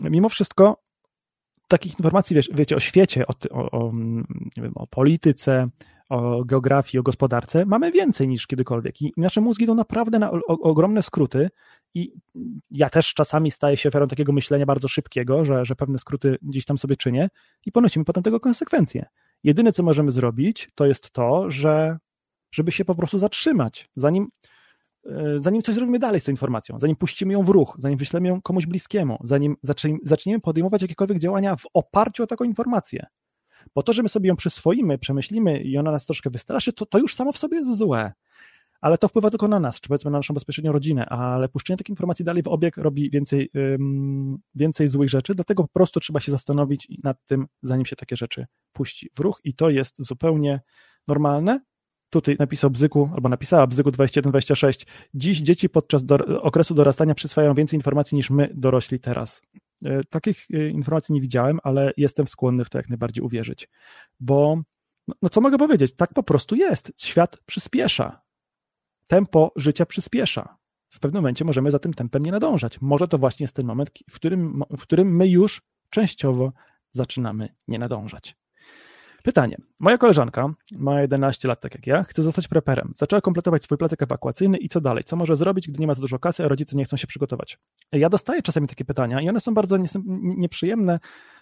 [0.00, 0.82] mimo wszystko
[1.68, 3.92] takich informacji, wiecie, o świecie, o, o, o,
[4.56, 5.68] nie wiem, o polityce,
[6.08, 9.02] o geografii, o gospodarce, mamy więcej niż kiedykolwiek.
[9.02, 11.50] I nasze mózgi to naprawdę na ogromne skróty.
[11.94, 12.12] I
[12.70, 16.64] ja też czasami staję się ofiarą takiego myślenia bardzo szybkiego, że, że pewne skróty gdzieś
[16.64, 17.28] tam sobie czynię
[17.66, 19.06] i ponosimy potem tego konsekwencje.
[19.44, 21.98] Jedyne, co możemy zrobić, to jest to, że
[22.52, 24.28] żeby się po prostu zatrzymać, zanim
[25.36, 28.42] zanim coś zrobimy dalej z tą informacją, zanim puścimy ją w ruch, zanim wyślemy ją
[28.42, 29.56] komuś bliskiemu, zanim
[30.02, 33.06] zaczniemy podejmować jakiekolwiek działania w oparciu o taką informację.
[33.74, 36.98] Bo to, że my sobie ją przyswoimy, przemyślimy i ona nas troszkę wystraszy, to, to
[36.98, 38.12] już samo w sobie jest złe.
[38.80, 41.92] Ale to wpływa tylko na nas, czy powiedzmy na naszą bezpośrednią rodzinę, ale puszczenie takiej
[41.92, 46.32] informacji dalej w obieg robi więcej, um, więcej złych rzeczy, dlatego po prostu trzeba się
[46.32, 50.60] zastanowić nad tym, zanim się takie rzeczy puści w ruch i to jest zupełnie
[51.08, 51.60] normalne,
[52.10, 54.86] tutaj napisał Bzyku, albo napisała Bzyku 2126.
[55.14, 59.42] Dziś dzieci podczas do, okresu dorastania przyswajają więcej informacji niż my, dorośli teraz.
[59.84, 63.68] E, takich e, informacji nie widziałem, ale jestem skłonny w to jak najbardziej uwierzyć.
[64.20, 64.62] Bo,
[65.08, 65.92] no, no co mogę powiedzieć?
[65.92, 66.92] Tak po prostu jest.
[66.96, 68.20] Świat przyspiesza.
[69.06, 70.56] Tempo życia przyspiesza.
[70.88, 72.80] W pewnym momencie możemy za tym tempem nie nadążać.
[72.80, 76.52] Może to właśnie jest ten moment, w którym, w którym my już częściowo
[76.92, 78.36] zaczynamy nie nadążać.
[79.26, 79.56] Pytanie.
[79.78, 82.92] Moja koleżanka ma 11 lat, tak jak ja, chce zostać preperem.
[82.96, 85.04] Zaczęła kompletować swój placek ewakuacyjny i co dalej?
[85.04, 87.58] Co może zrobić, gdy nie ma za dużo kasy, a rodzice nie chcą się przygotować?
[87.92, 89.76] Ja dostaję czasami takie pytania i one są bardzo
[90.22, 91.00] nieprzyjemne,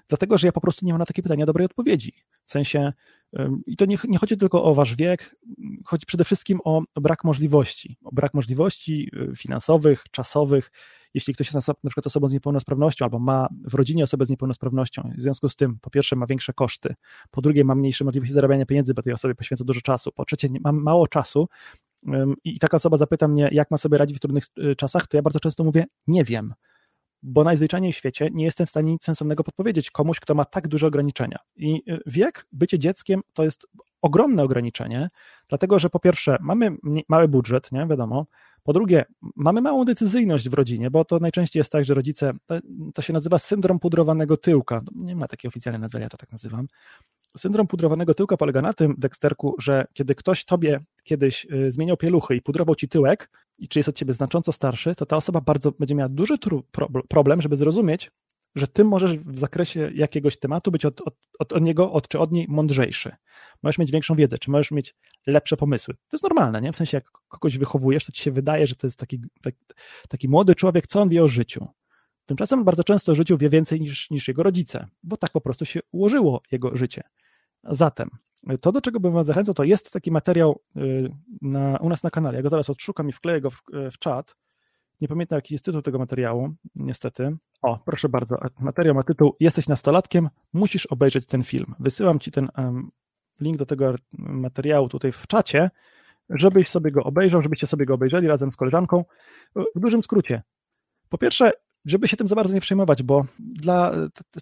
[0.08, 2.12] dlatego że ja po prostu nie mam na takie pytania dobrej odpowiedzi.
[2.46, 2.92] W sensie,
[3.66, 5.36] i to nie, nie chodzi tylko o wasz wiek,
[5.84, 7.98] chodzi przede wszystkim o brak możliwości.
[8.04, 10.70] O brak możliwości y, finansowych, czasowych,
[11.14, 15.10] jeśli ktoś jest na przykład osobą z niepełnosprawnością albo ma w rodzinie osobę z niepełnosprawnością,
[15.18, 16.94] w związku z tym po pierwsze ma większe koszty,
[17.30, 20.48] po drugie ma mniejsze możliwości zarabiania pieniędzy, bo tej osobie poświęca dużo czasu, po trzecie
[20.64, 21.48] mam mało czasu
[22.44, 25.22] i taka osoba zapyta mnie, jak ma sobie radzić w trudnych y, czasach, to ja
[25.22, 26.54] bardzo często mówię, nie wiem,
[27.22, 30.68] bo najzwyczajniej w świecie nie jestem w stanie nic sensownego podpowiedzieć komuś, kto ma tak
[30.68, 31.38] duże ograniczenia.
[31.56, 33.66] I y, wiek, bycie dzieckiem to jest
[34.02, 35.10] ogromne ograniczenie,
[35.48, 36.76] dlatego że po pierwsze mamy
[37.08, 38.26] mały budżet, nie wiadomo,
[38.64, 39.04] po drugie,
[39.36, 42.54] mamy małą decyzyjność w rodzinie, bo to najczęściej jest tak, że rodzice, to,
[42.94, 44.82] to się nazywa syndrom pudrowanego tyłka.
[44.94, 46.66] Nie ma takiej oficjalnej nazwy, ja to tak nazywam.
[47.36, 52.36] Syndrom pudrowanego tyłka polega na tym, Dexterku, że kiedy ktoś tobie kiedyś y, zmieniał pieluchy
[52.36, 55.72] i pudrował ci tyłek, i czy jest od ciebie znacząco starszy, to ta osoba bardzo
[55.72, 56.34] będzie miała duży
[57.08, 58.10] problem, żeby zrozumieć,
[58.54, 61.00] że ty możesz w zakresie jakiegoś tematu być od,
[61.38, 63.16] od, od niego od, czy od niej mądrzejszy.
[63.64, 64.94] Możesz mieć większą wiedzę, czy możesz mieć
[65.26, 65.94] lepsze pomysły.
[65.94, 66.72] To jest normalne, nie?
[66.72, 69.58] W sensie, jak kogoś wychowujesz, to ci się wydaje, że to jest taki, taki,
[70.08, 71.66] taki młody człowiek, co on wie o życiu.
[72.26, 75.64] Tymczasem bardzo często o życiu wie więcej niż, niż jego rodzice, bo tak po prostu
[75.64, 77.02] się ułożyło jego życie.
[77.64, 78.10] Zatem,
[78.60, 81.10] to do czego bym Was zachęcał, to jest taki materiał y,
[81.42, 82.36] na, u nas na kanale.
[82.36, 84.36] Ja go zaraz odszukam i wkleję go w, w czat.
[85.00, 87.36] Nie pamiętam, jaki jest tytuł tego materiału, niestety.
[87.62, 91.74] O, proszę bardzo, materiał ma tytuł Jesteś nastolatkiem, musisz obejrzeć ten film.
[91.78, 92.90] Wysyłam Ci ten um,
[93.40, 95.70] link do tego materiału tutaj w czacie,
[96.30, 99.04] żebyś sobie go obejrzał, żebyście sobie go obejrzeli razem z koleżanką.
[99.74, 100.42] W dużym skrócie.
[101.08, 101.52] Po pierwsze,
[101.84, 103.92] żeby się tym za bardzo nie przejmować, bo dla,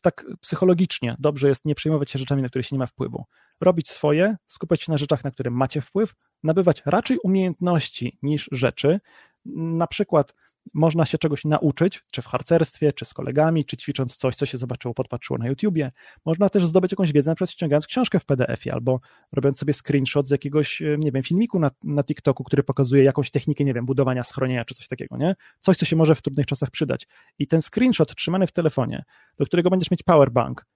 [0.03, 3.25] tak psychologicznie dobrze jest nie przejmować się rzeczami, na które się nie ma wpływu.
[3.61, 9.01] Robić swoje, skupiać się na rzeczach, na które macie wpływ, nabywać raczej umiejętności niż rzeczy.
[9.45, 10.35] Na przykład
[10.75, 14.59] można się czegoś nauczyć, czy w harcerstwie, czy z kolegami, czy ćwicząc coś, co się
[14.59, 15.93] zobaczyło, podpatrzyło na YouTubie.
[16.25, 19.01] Można też zdobyć jakąś wiedzę, na przykład ściągając książkę w PDF-ie, albo
[19.33, 23.31] robiąc sobie screenshot z jakiegoś, e, nie wiem, filmiku na, na TikToku, który pokazuje jakąś
[23.31, 25.35] technikę, nie wiem, budowania schronienia, czy coś takiego, nie?
[25.61, 27.07] Coś, co się może w trudnych czasach przydać.
[27.39, 29.05] I ten screenshot trzymany w telefonie,
[29.39, 30.67] do którego będziesz mieć powerbank,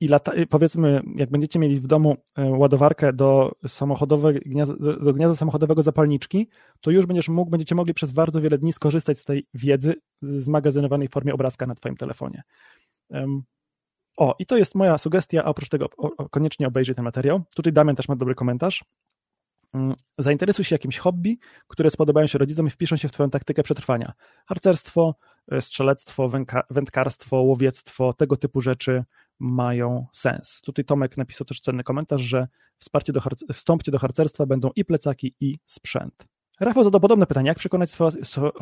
[0.00, 4.38] i lata, powiedzmy, jak będziecie mieli w domu e, ładowarkę do, samochodowego,
[5.00, 6.48] do gniazda samochodowego zapalniczki,
[6.80, 11.08] to już będziesz mógł, będziecie mogli przez bardzo wiele dni skorzystać z tej wiedzy zmagazynowanej
[11.08, 12.42] w formie obrazka na Twoim telefonie.
[14.16, 15.88] O, i to jest moja sugestia, a oprócz tego
[16.30, 17.42] koniecznie obejrzyj ten materiał.
[17.54, 18.84] Tutaj Damian też ma dobry komentarz.
[19.74, 23.62] Mm, zainteresuj się jakimś hobby, które spodobają się rodzicom i wpiszą się w Twoją taktykę
[23.62, 24.12] przetrwania.
[24.46, 25.14] Harcerstwo,
[25.52, 26.30] e, strzelectwo,
[26.70, 29.04] wędkarstwo, łowiectwo, tego typu rzeczy
[29.38, 30.60] mają sens.
[30.64, 32.48] Tutaj Tomek napisał też cenny komentarz, że
[32.78, 33.20] wsparcie do
[33.52, 36.26] wstąpcie do harcerstwa będą i plecaki, i sprzęt.
[36.60, 38.10] Rafał zadał podobne pytanie, jak przekonać swo,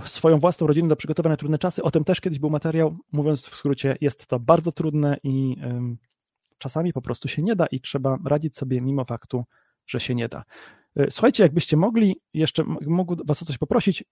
[0.05, 1.83] swoją własną rodzinę do przygotowania na trudne czasy.
[1.83, 2.99] O tym też kiedyś był materiał.
[3.13, 5.99] Mówiąc w skrócie, jest to bardzo trudne i ym,
[6.59, 9.45] czasami po prostu się nie da i trzeba radzić sobie mimo faktu,
[9.87, 10.45] że się nie da.
[10.97, 14.05] E, słuchajcie, jakbyście mogli, jeszcze mógł Was o coś poprosić,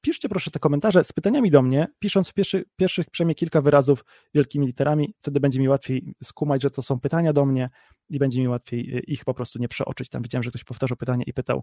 [0.00, 4.04] piszcie proszę te komentarze z pytaniami do mnie, pisząc w pierwszy, pierwszych przynajmniej kilka wyrazów
[4.34, 7.68] wielkimi literami, wtedy będzie mi łatwiej skumać, że to są pytania do mnie
[8.08, 10.08] i będzie mi łatwiej e, ich po prostu nie przeoczyć.
[10.08, 11.62] Tam widziałem, że ktoś powtarzał pytanie i pytał,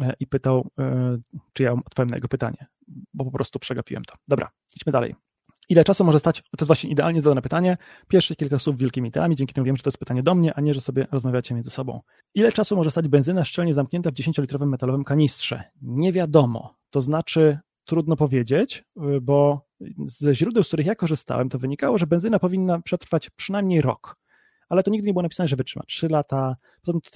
[0.00, 0.70] e, i pytał,
[1.52, 2.66] czy ja odpowiem na jego pytanie,
[3.14, 4.14] bo po prostu przegapiłem to.
[4.28, 5.14] Dobra, idźmy dalej.
[5.68, 6.40] Ile czasu może stać?
[6.42, 7.76] To jest właśnie idealnie zadane pytanie.
[8.08, 10.60] Pierwsze kilka słów wielkimi literami, dzięki temu wiem, że to jest pytanie do mnie, a
[10.60, 12.00] nie, że sobie rozmawiacie między sobą.
[12.34, 15.62] Ile czasu może stać benzyna szczelnie zamknięta w 10-litrowym metalowym kanistrze?
[15.82, 16.74] Nie wiadomo.
[16.90, 18.84] To znaczy, trudno powiedzieć,
[19.22, 19.66] bo
[20.04, 24.16] ze źródeł, z których ja korzystałem, to wynikało, że benzyna powinna przetrwać przynajmniej rok.
[24.68, 26.56] Ale to nigdy nie było napisane, że wytrzyma 3 lata.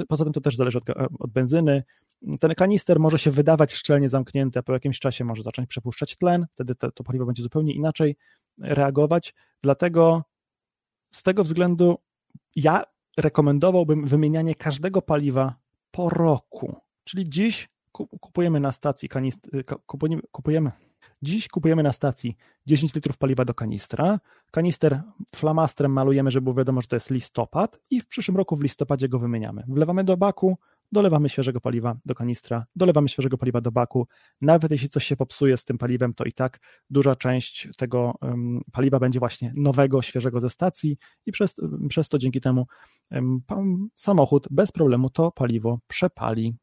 [0.09, 0.85] Poza tym, to też zależy od,
[1.19, 1.85] od benzyny.
[2.41, 6.47] Ten kanister może się wydawać szczelnie zamknięty, a po jakimś czasie może zacząć przepuszczać tlen,
[6.55, 8.17] wtedy to, to paliwo będzie zupełnie inaczej
[8.59, 9.35] reagować.
[9.63, 10.23] Dlatego
[11.11, 11.99] z tego względu
[12.57, 12.83] ja
[13.17, 15.55] rekomendowałbym wymienianie każdego paliwa
[15.91, 16.77] po roku.
[17.05, 17.69] Czyli dziś
[18.21, 19.49] kupujemy na stacji kanistr,
[19.87, 20.73] kupujemy, kupujemy,
[21.23, 24.21] dziś kupujemy na stacji 10 litrów paliwa do kanistra.
[24.51, 25.03] Kanister
[25.35, 29.09] flamastrem malujemy, żeby było wiadomo, że to jest listopad i w przyszłym roku w listopadzie
[29.09, 29.65] go wymieniamy.
[29.69, 30.57] Wlewamy do baku,
[30.93, 34.09] dolewamy świeżego paliwa do kanistra, dolewamy świeżego paliwa do baku.
[34.41, 38.15] Nawet jeśli coś się popsuje z tym paliwem, to i tak duża część tego
[38.73, 40.97] paliwa będzie właśnie nowego, świeżego ze stacji
[41.27, 41.55] i przez,
[41.89, 42.67] przez to dzięki temu
[43.95, 46.55] samochód bez problemu to paliwo przepali.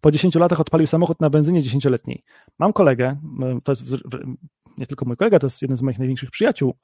[0.00, 2.22] Po 10 latach odpalił samochód na benzynie 10-letniej.
[2.58, 3.20] Mam kolegę,
[3.64, 3.82] to jest
[4.78, 6.74] nie tylko mój kolega, to jest jeden z moich największych przyjaciół,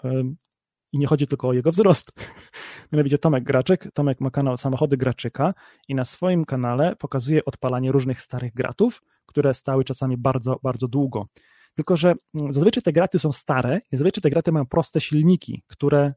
[0.92, 2.12] i nie chodzi tylko o jego wzrost.
[2.92, 3.88] Mianowicie Tomek Graczyk.
[3.94, 5.54] Tomek ma kanał Samochody Graczyka
[5.88, 11.26] i na swoim kanale pokazuje odpalanie różnych starych gratów, które stały czasami bardzo, bardzo długo.
[11.74, 15.62] Tylko, że mm, zazwyczaj te graty są stare i zazwyczaj te graty mają proste silniki,
[15.66, 16.12] które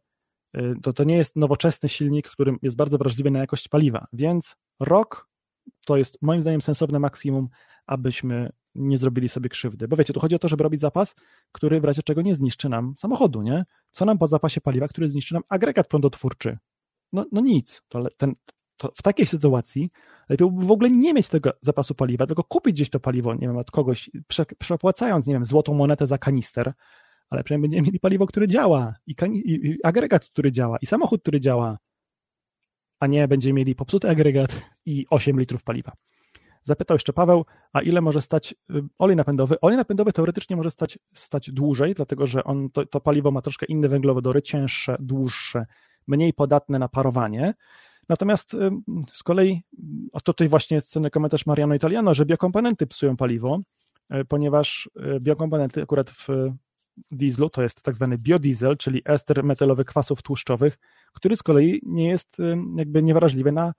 [0.57, 4.55] y, to, to nie jest nowoczesny silnik, który jest bardzo wrażliwy na jakość paliwa, więc
[4.79, 5.29] rok
[5.86, 7.49] to jest moim zdaniem sensowne maksimum,
[7.86, 9.88] abyśmy nie zrobili sobie krzywdy.
[9.88, 11.15] Bo wiecie, tu chodzi o to, żeby robić zapas,
[11.51, 13.65] który w razie czego nie zniszczy nam samochodu, nie?
[13.91, 16.57] Co nam po zapasie paliwa, który zniszczy nam agregat prądotwórczy?
[17.13, 17.81] No, no nic.
[17.89, 18.36] To, ten,
[18.77, 19.91] to w takiej sytuacji
[20.29, 23.47] lepiej byłoby w ogóle nie mieć tego zapasu paliwa, tylko kupić gdzieś to paliwo, nie
[23.47, 26.73] wiem, od kogoś, prze, przepłacając, nie wiem, złotą monetę za kanister,
[27.29, 31.39] ale przynajmniej będziemy mieli paliwo, które działa i, i, agregat, który działa i samochód, który
[31.39, 31.77] działa,
[32.99, 35.91] a nie będziemy mieli popsuty agregat i 8 litrów paliwa.
[36.63, 39.60] Zapytał jeszcze Paweł, a ile może stać y, olej napędowy?
[39.62, 43.65] Olej napędowy teoretycznie może stać, stać dłużej, dlatego że on, to, to paliwo ma troszkę
[43.65, 45.65] inne węglowodory, cięższe, dłuższe,
[46.08, 47.54] mniej podatne na parowanie.
[48.10, 48.71] Natomiast y,
[49.13, 49.62] z kolei,
[50.13, 53.60] a tutaj właśnie jest cenny komentarz Mariano Italiano, że biokomponenty psują paliwo,
[54.13, 56.28] y, ponieważ biokomponenty akurat w
[57.12, 60.78] dieslu to jest tak zwany biodiesel, czyli ester metylowy kwasów tłuszczowych,
[61.13, 62.38] który z kolei nie jest
[62.76, 63.74] jakby niewrażliwy na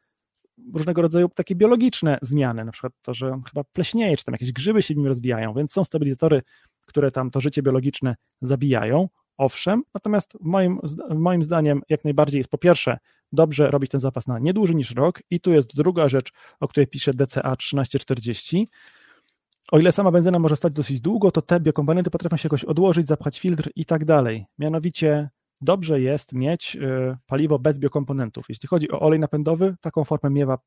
[0.74, 4.82] różnego rodzaju takie biologiczne zmiany, na przykład to, że chyba pleśnieje, czy tam jakieś grzyby
[4.82, 6.42] się w nim rozwijają, więc są stabilizatory,
[6.86, 10.80] które tam to życie biologiczne zabijają, owszem, natomiast moim,
[11.14, 12.98] moim zdaniem jak najbardziej jest po pierwsze
[13.32, 16.68] dobrze robić ten zapas na nie dłużej niż rok i tu jest druga rzecz, o
[16.68, 18.68] której pisze DCA 1340,
[19.72, 23.06] o ile sama benzyna może stać dosyć długo, to te biokomponenty potrafią się jakoś odłożyć,
[23.06, 24.46] zapchać filtr i tak dalej.
[24.58, 25.30] Mianowicie
[25.62, 28.46] dobrze jest mieć y, paliwo bez biokomponentów.
[28.48, 30.58] Jeśli chodzi o olej napędowy, taką formę miewa,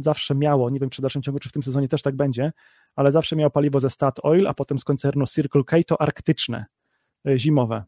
[0.00, 2.52] zawsze miało, nie wiem czy w dalszym ciągu, czy w tym sezonie też tak będzie,
[2.96, 6.66] ale zawsze miało paliwo ze Stat Oil, a potem z koncernu Circle K to arktyczne,
[7.28, 7.84] y, zimowe.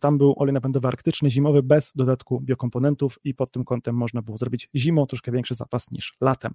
[0.00, 4.38] Tam był olej napędowy arktyczny, zimowy, bez dodatku biokomponentów i pod tym kątem można było
[4.38, 6.54] zrobić zimą troszkę większy zapas niż latem.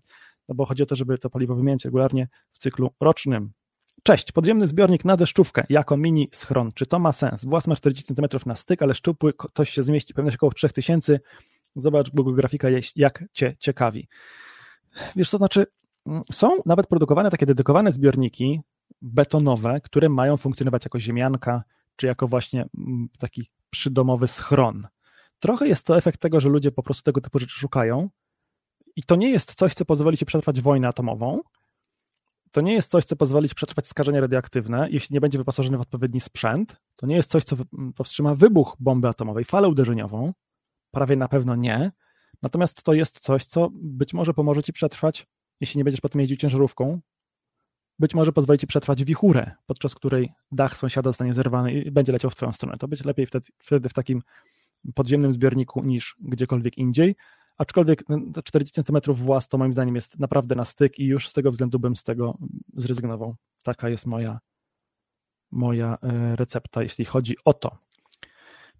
[0.49, 3.51] No bo chodzi o to, żeby to paliwo wymieniać regularnie w cyklu rocznym.
[4.07, 6.71] Cześć, podziemny zbiornik na deszczówkę jako mini schron.
[6.75, 7.45] Czy to ma sens?
[7.45, 11.19] Włas ma 40 cm na styk, ale szczupły ktoś się zmieści, pewność około 3000.
[11.75, 14.07] Zobacz Google grafika, jak Cię ciekawi.
[15.15, 15.65] Wiesz co, znaczy
[16.07, 18.61] mm, są nawet produkowane takie dedykowane zbiorniki
[19.01, 21.63] betonowe, które mają funkcjonować jako ziemianka,
[21.95, 24.87] czy jako właśnie mm, taki przydomowy schron.
[25.39, 28.09] Trochę jest to efekt tego, że ludzie po prostu tego typu rzeczy szukają
[28.95, 31.41] i to nie jest coś, co pozwoli ci przetrwać wojnę atomową,
[32.55, 35.81] to nie jest coś, co pozwoli ci przetrwać skażenie radioaktywne, jeśli nie będzie wyposażony w
[35.81, 36.75] odpowiedni sprzęt.
[36.95, 37.55] To nie jest coś, co
[37.95, 40.33] powstrzyma wybuch bomby atomowej, falę uderzeniową.
[40.91, 41.91] Prawie na pewno nie.
[42.41, 45.27] Natomiast to jest coś, co być może pomoże ci przetrwać,
[45.59, 46.99] jeśli nie będziesz potem jeździł ciężarówką,
[47.99, 52.31] być może pozwoli ci przetrwać wichurę, podczas której dach sąsiada zostanie zerwany i będzie leciał
[52.31, 52.77] w twoją stronę.
[52.77, 54.21] To być lepiej wtedy, wtedy w takim
[54.95, 57.15] podziemnym zbiorniku niż gdziekolwiek indziej,
[57.57, 58.03] Aczkolwiek
[58.43, 61.51] 40 no, cm włas to moim zdaniem jest naprawdę na styk i już z tego
[61.51, 62.37] względu bym z tego
[62.73, 63.35] zrezygnował.
[63.63, 64.39] Taka jest moja,
[65.51, 67.77] moja e, recepta, jeśli chodzi o to.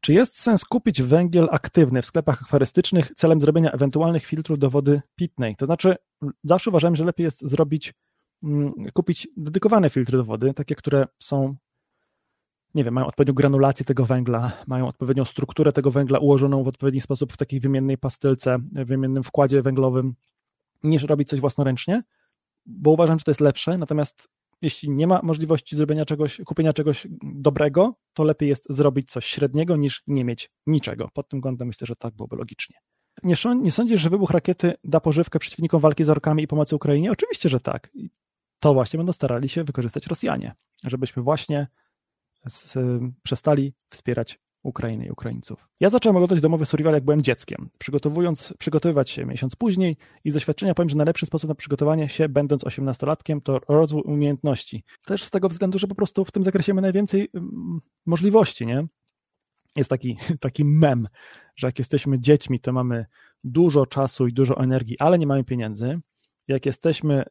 [0.01, 5.01] Czy jest sens kupić węgiel aktywny w sklepach akwarystycznych celem zrobienia ewentualnych filtrów do wody
[5.15, 5.55] pitnej?
[5.55, 5.95] To znaczy,
[6.43, 7.93] zawsze uważałem, że lepiej jest zrobić,
[8.43, 11.55] mm, kupić dedykowane filtry do wody, takie, które są
[12.75, 17.01] nie wiem, mają odpowiednią granulację tego węgla, mają odpowiednią strukturę tego węgla ułożoną w odpowiedni
[17.01, 20.15] sposób w takiej wymiennej pastylce, wymiennym wkładzie węglowym,
[20.83, 22.03] niż robić coś własnoręcznie,
[22.65, 23.77] bo uważam, że to jest lepsze.
[23.77, 24.27] Natomiast
[24.61, 29.75] jeśli nie ma możliwości zrobienia czegoś, kupienia czegoś dobrego, to lepiej jest zrobić coś średniego
[29.75, 31.09] niż nie mieć niczego.
[31.13, 32.75] Pod tym kątem myślę, że tak byłoby logicznie.
[33.23, 37.11] Nie, nie sądzisz, że wybuch rakiety da pożywkę przeciwnikom walki z orkami i pomocy Ukrainie?
[37.11, 37.91] Oczywiście, że tak.
[38.59, 41.67] To właśnie będą starali się wykorzystać Rosjanie, żebyśmy właśnie
[42.47, 42.77] z,
[43.23, 45.67] przestali wspierać Ukrainę i Ukraińców.
[45.79, 50.33] Ja zacząłem oglądać domowy survival, jak byłem dzieckiem, przygotowując, przygotowywać się miesiąc później i z
[50.33, 54.83] doświadczenia powiem, że najlepszy sposób na przygotowanie się, będąc osiemnastolatkiem, to rozwój umiejętności.
[55.05, 58.87] Też z tego względu, że po prostu w tym zakresie mamy najwięcej mm, możliwości, nie?
[59.75, 61.07] Jest taki, taki mem,
[61.55, 63.05] że jak jesteśmy dziećmi, to mamy
[63.43, 65.99] dużo czasu i dużo energii, ale nie mamy pieniędzy.
[66.47, 67.23] Jak jesteśmy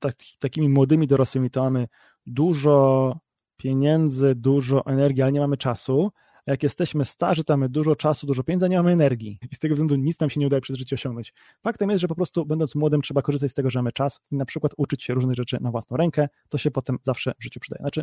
[0.00, 1.88] tak, takimi młodymi dorosłymi, to mamy
[2.26, 3.16] dużo
[3.62, 6.12] pieniędzy, dużo energii, ale nie mamy czasu.
[6.46, 9.38] A jak jesteśmy starzy, to mamy dużo czasu, dużo pieniędzy, a nie mamy energii.
[9.50, 11.34] I z tego względu nic nam się nie udaje przez życie osiągnąć.
[11.62, 14.36] Faktem jest, że po prostu będąc młodym trzeba korzystać z tego, że mamy czas i
[14.36, 16.28] na przykład uczyć się różnych rzeczy na własną rękę.
[16.48, 17.80] To się potem zawsze w życiu przydaje.
[17.80, 18.02] Znaczy,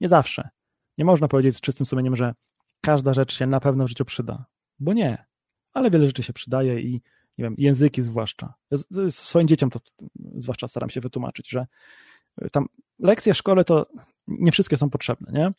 [0.00, 0.48] nie zawsze.
[0.98, 2.34] Nie można powiedzieć z czystym sumieniem, że
[2.80, 4.44] każda rzecz się na pewno w życiu przyda.
[4.78, 5.24] Bo nie.
[5.72, 6.92] Ale wiele rzeczy się przydaje i
[7.38, 8.54] nie wiem, języki zwłaszcza.
[8.70, 8.78] Ja
[9.10, 9.78] swoim dzieciom to
[10.34, 11.66] zwłaszcza staram się wytłumaczyć, że
[12.52, 12.66] tam
[12.98, 13.86] lekcje w szkole to
[14.28, 15.52] nie wszystkie są potrzebne, nie?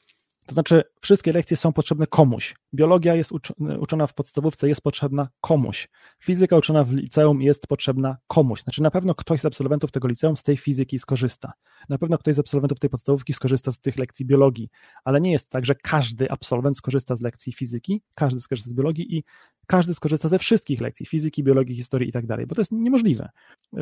[0.45, 2.55] To znaczy, wszystkie lekcje są potrzebne komuś.
[2.73, 3.31] Biologia jest
[3.79, 5.89] uczona w podstawówce, jest potrzebna komuś.
[6.23, 8.63] Fizyka uczona w liceum jest potrzebna komuś.
[8.63, 11.53] Znaczy, na pewno ktoś z absolwentów tego liceum z tej fizyki skorzysta.
[11.89, 14.69] Na pewno ktoś z absolwentów tej podstawówki skorzysta z tych lekcji biologii,
[15.03, 19.17] ale nie jest tak, że każdy absolwent skorzysta z lekcji fizyki, każdy skorzysta z biologii
[19.17, 19.23] i
[19.67, 23.29] każdy skorzysta ze wszystkich lekcji fizyki, biologii, historii i tak dalej, bo to jest niemożliwe.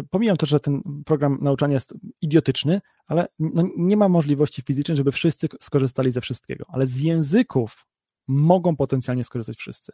[0.09, 5.11] Pomijam to, że ten program nauczania jest idiotyczny, ale no nie ma możliwości fizycznej, żeby
[5.11, 7.85] wszyscy skorzystali ze wszystkiego, ale z języków
[8.27, 9.91] mogą potencjalnie skorzystać wszyscy.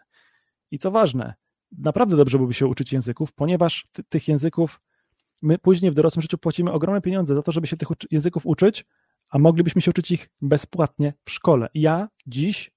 [0.71, 1.34] I co ważne,
[1.77, 4.82] naprawdę dobrze byłoby się uczyć języków, ponieważ tych języków
[5.41, 8.85] my później w dorosłym życiu płacimy ogromne pieniądze za to, żeby się tych języków uczyć,
[9.29, 11.69] a moglibyśmy się uczyć ich bezpłatnie w szkole.
[11.73, 12.71] Ja dziś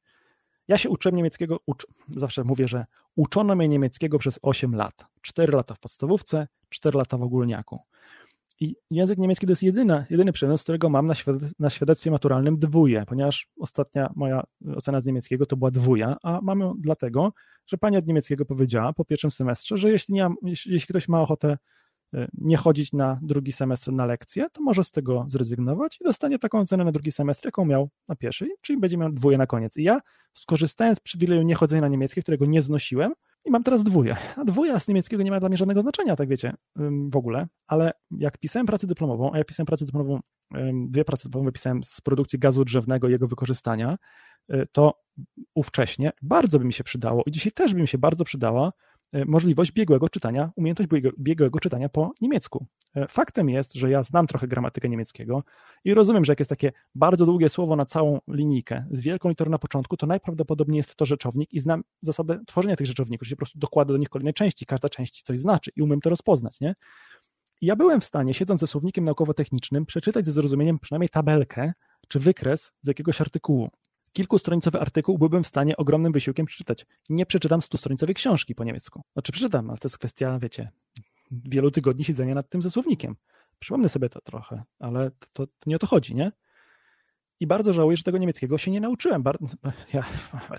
[0.68, 2.86] ja się uczyłem niemieckiego, ucz, zawsze mówię, że
[3.16, 5.06] uczono mnie niemieckiego przez 8 lat.
[5.22, 7.80] 4 lata w podstawówce, 4 lata w ogólniaku.
[8.60, 11.14] I język niemiecki to jest jedyna, jedyny przedmiot, z którego mam na,
[11.58, 14.42] na świadectwie maturalnym dwóje, ponieważ ostatnia moja
[14.76, 17.32] ocena z niemieckiego to była dwója, a mam ją dlatego,
[17.66, 21.20] że pani od niemieckiego powiedziała po pierwszym semestrze, że jeśli, nie, jeśli, jeśli ktoś ma
[21.20, 21.58] ochotę
[22.34, 26.58] nie chodzić na drugi semestr na lekcje, to może z tego zrezygnować i dostanie taką
[26.58, 29.76] ocenę na drugi semestr, jaką miał na pierwszy, czyli będzie miał dwóje na koniec.
[29.76, 30.00] I ja
[30.34, 33.12] skorzystając z przywileju niechodzenia na niemieckie, którego nie znosiłem,
[33.44, 34.16] i mam teraz dwóje.
[34.36, 36.54] A dwója z niemieckiego nie ma dla mnie żadnego znaczenia, tak wiecie,
[37.10, 40.20] w ogóle, ale jak pisałem pracę dyplomową, a ja pisałem pracę dyplomową,
[40.88, 43.98] dwie prace dyplomowe pisałem z produkcji gazu drzewnego i jego wykorzystania,
[44.52, 45.02] y, to
[45.54, 48.93] ówcześnie bardzo by mi się przydało i dzisiaj też by mi się bardzo przydała y,
[49.26, 52.66] możliwość biegłego czytania, umiejętność biegłego czytania po niemiecku.
[52.96, 55.44] Y, faktem jest, że ja znam trochę gramatykę niemieckiego
[55.84, 59.50] i rozumiem, że jak jest takie bardzo długie słowo na całą linijkę z wielką literą
[59.50, 63.36] na początku, to najprawdopodobniej jest to rzeczownik i znam zasadę tworzenia tych rzeczowników, że się
[63.36, 66.60] po prostu dokłada do nich kolejne części, każda część coś znaczy i umiem to rozpoznać,
[66.60, 66.74] nie?
[67.64, 71.72] ja byłem w stanie, siedząc ze słownikiem naukowo-technicznym, przeczytać ze zrozumieniem przynajmniej tabelkę
[72.08, 73.70] czy wykres z jakiegoś artykułu.
[74.14, 76.86] Kilkustronicowy artykuł byłbym w stanie ogromnym wysiłkiem przeczytać.
[77.08, 79.02] Nie przeczytam stustronicowej książki po niemiecku.
[79.12, 80.70] Znaczy przeczytam, ale to jest kwestia, wiecie,
[81.30, 83.16] wielu tygodni siedzenia nad tym ze słownikiem.
[83.58, 86.32] Przypomnę sobie to trochę, ale to, to nie o to chodzi, nie?
[87.40, 89.24] I bardzo żałuję, że tego niemieckiego się nie nauczyłem.
[89.92, 90.04] Ja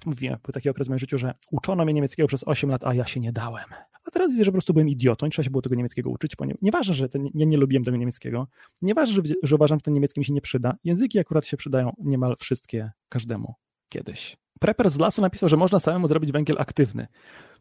[0.05, 2.93] mówiłem, był taki okres w moim życiu, że uczono mnie niemieckiego przez 8 lat, a
[2.93, 3.65] ja się nie dałem.
[4.07, 6.35] A teraz widzę, że po prostu byłem idiotą i trzeba się było tego niemieckiego uczyć.
[6.35, 8.47] Ponieważ, nieważne, że ten, ja nie lubiłem tego niemieckiego,
[8.81, 10.75] nieważne, że, że uważam, że ten niemiecki mi się nie przyda.
[10.83, 13.53] Języki akurat się przydają niemal wszystkie każdemu
[13.89, 14.37] kiedyś.
[14.59, 17.07] Prepper z lasu napisał, że można samemu zrobić węgiel aktywny.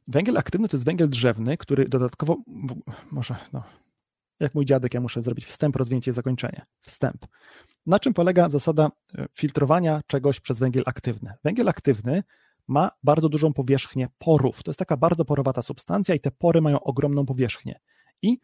[0.09, 2.37] Węgiel aktywny to jest węgiel drzewny, który dodatkowo,
[3.13, 3.63] może, no,
[4.41, 6.67] jak mój dziadek, ja muszę zrobić wstęp, rozwinięcie i zakończenie.
[6.81, 7.27] Wstęp.
[7.87, 11.33] Na czym polega zasada e, filtrowania czegoś przez węgiel aktywny?
[11.45, 12.23] Węgiel aktywny
[12.69, 14.63] ma bardzo dużą powierzchnię porów.
[14.63, 17.81] To jest taka bardzo porowata substancja i te pory mają ogromną powierzchnię.
[18.23, 18.39] I e,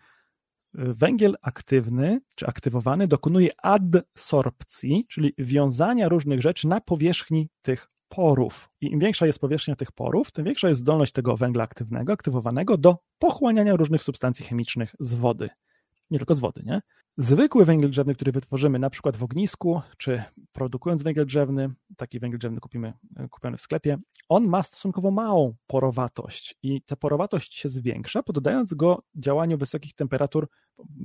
[0.75, 8.71] węgiel aktywny czy aktywowany dokonuje adsorpcji, czyli wiązania różnych rzeczy na powierzchni tych porów.
[8.81, 12.77] I im większa jest powierzchnia tych porów, tym większa jest zdolność tego węgla aktywnego, aktywowanego
[12.77, 15.49] do pochłaniania różnych substancji chemicznych z wody.
[16.11, 16.81] Nie tylko z wody, nie?
[17.17, 22.39] Zwykły węgiel drzewny, który wytworzymy na przykład w ognisku, czy produkując węgiel drzewny, taki węgiel
[22.39, 23.99] drzewny kupimy, e, kupiony w sklepie,
[24.29, 30.49] on ma stosunkowo małą porowatość i ta porowatość się zwiększa, poddając go działaniu wysokich temperatur,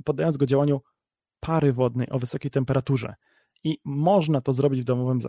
[0.04, 0.80] poddając go działaniu
[1.40, 3.14] pary wodnej o wysokiej temperaturze.
[3.64, 5.20] I można to zrobić w domowym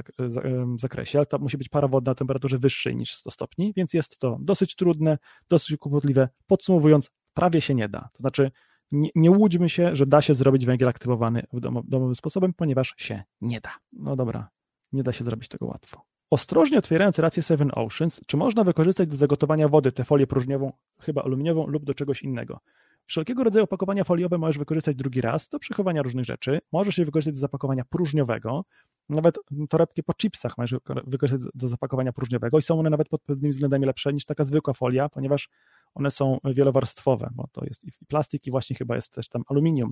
[0.80, 4.19] zakresie, ale to musi być para wodna o temperaturze wyższej niż 100 stopni, więc jest
[4.19, 5.17] to dosyć trudne,
[5.49, 6.30] dosyć kłopotliwe.
[6.47, 8.09] Podsumowując, prawie się nie da.
[8.13, 8.51] To znaczy,
[8.92, 11.60] nie, nie łudźmy się, że da się zrobić węgiel aktywowany w
[11.90, 13.72] domowym sposobem, ponieważ się nie da.
[13.94, 14.50] No dobra,
[14.92, 16.02] nie da się zrobić tego łatwo.
[16.30, 21.24] Ostrożnie otwierając rację Seven Oceans, czy można wykorzystać do zagotowania wody tę folię próżniową, chyba
[21.24, 22.60] aluminiową lub do czegoś innego?
[23.08, 26.60] Wszelkiego rodzaju opakowania foliowe możesz wykorzystać drugi raz do przechowania różnych rzeczy.
[26.72, 28.66] Możesz je wykorzystać do zapakowania próżniowego.
[29.10, 29.39] Nawet
[29.70, 33.86] torebki po chipsach możesz wykorzystać do zapakowania próżniowego i są one nawet pod pewnymi względami
[33.86, 35.49] lepsze niż taka zwykła folia, ponieważ
[35.93, 39.91] one są wielowarstwowe, bo to jest i plastik i właśnie chyba jest też tam aluminium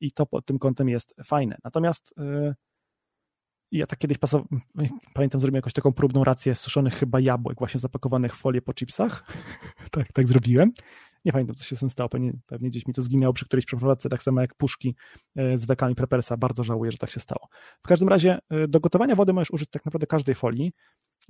[0.00, 1.58] i to pod tym kątem jest fajne.
[1.64, 2.54] Natomiast yy,
[3.72, 4.42] ja tak kiedyś pasow...
[5.14, 9.24] pamiętam, zrobiłem jakąś taką próbną rację suszonych chyba jabłek właśnie zapakowanych w folię po chipsach.
[9.90, 10.72] tak, tak zrobiłem.
[11.24, 12.08] Nie pamiętam, co się z tym stało.
[12.08, 14.96] Pewnie, pewnie gdzieś mi to zginęło przy którejś przeprowadzce, tak samo jak puszki
[15.36, 16.36] e, z wekami Prepersa.
[16.36, 17.48] Bardzo żałuję, że tak się stało.
[17.82, 20.72] W każdym razie e, do gotowania wody możesz użyć tak naprawdę każdej folii,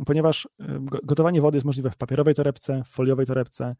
[0.06, 3.76] ponieważ e, gotowanie wody jest możliwe w papierowej torebce, w foliowej torebce,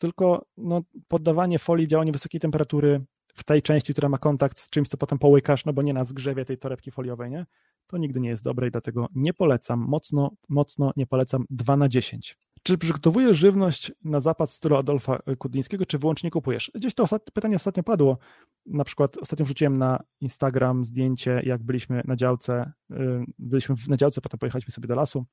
[0.00, 3.04] tylko no, poddawanie folii działaniu wysokiej temperatury
[3.38, 6.04] w tej części, która ma kontakt z czymś, co potem połykasz, no bo nie na
[6.04, 7.46] zgrzewie tej torebki foliowej, nie?
[7.86, 11.88] To nigdy nie jest dobre i dlatego nie polecam, mocno, mocno nie polecam 2 na
[11.88, 12.38] 10.
[12.62, 16.70] Czy przygotowujesz żywność na zapas w stylu Adolfa Kudlińskiego, czy wyłącznie kupujesz?
[16.74, 17.30] Gdzieś to ostat...
[17.34, 18.18] pytanie ostatnio padło.
[18.66, 22.94] Na przykład ostatnio wrzuciłem na Instagram zdjęcie, jak byliśmy na działce, y,
[23.38, 25.26] byliśmy na działce, potem pojechaliśmy sobie do lasu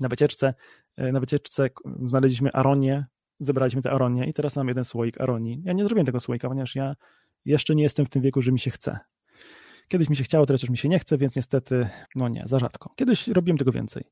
[0.00, 0.54] na wycieczce.
[1.00, 1.70] Y, na wycieczce
[2.04, 3.06] znaleźliśmy aronię,
[3.40, 5.62] zebraliśmy te aronie i teraz mam jeden słoik aronii.
[5.64, 6.96] Ja nie zrobiłem tego słoika, ponieważ ja
[7.46, 8.98] jeszcze nie jestem w tym wieku, że mi się chce.
[9.88, 12.58] Kiedyś mi się chciało, teraz już mi się nie chce, więc niestety, no nie, za
[12.58, 12.92] rzadko.
[12.96, 14.04] Kiedyś robiłem tego więcej.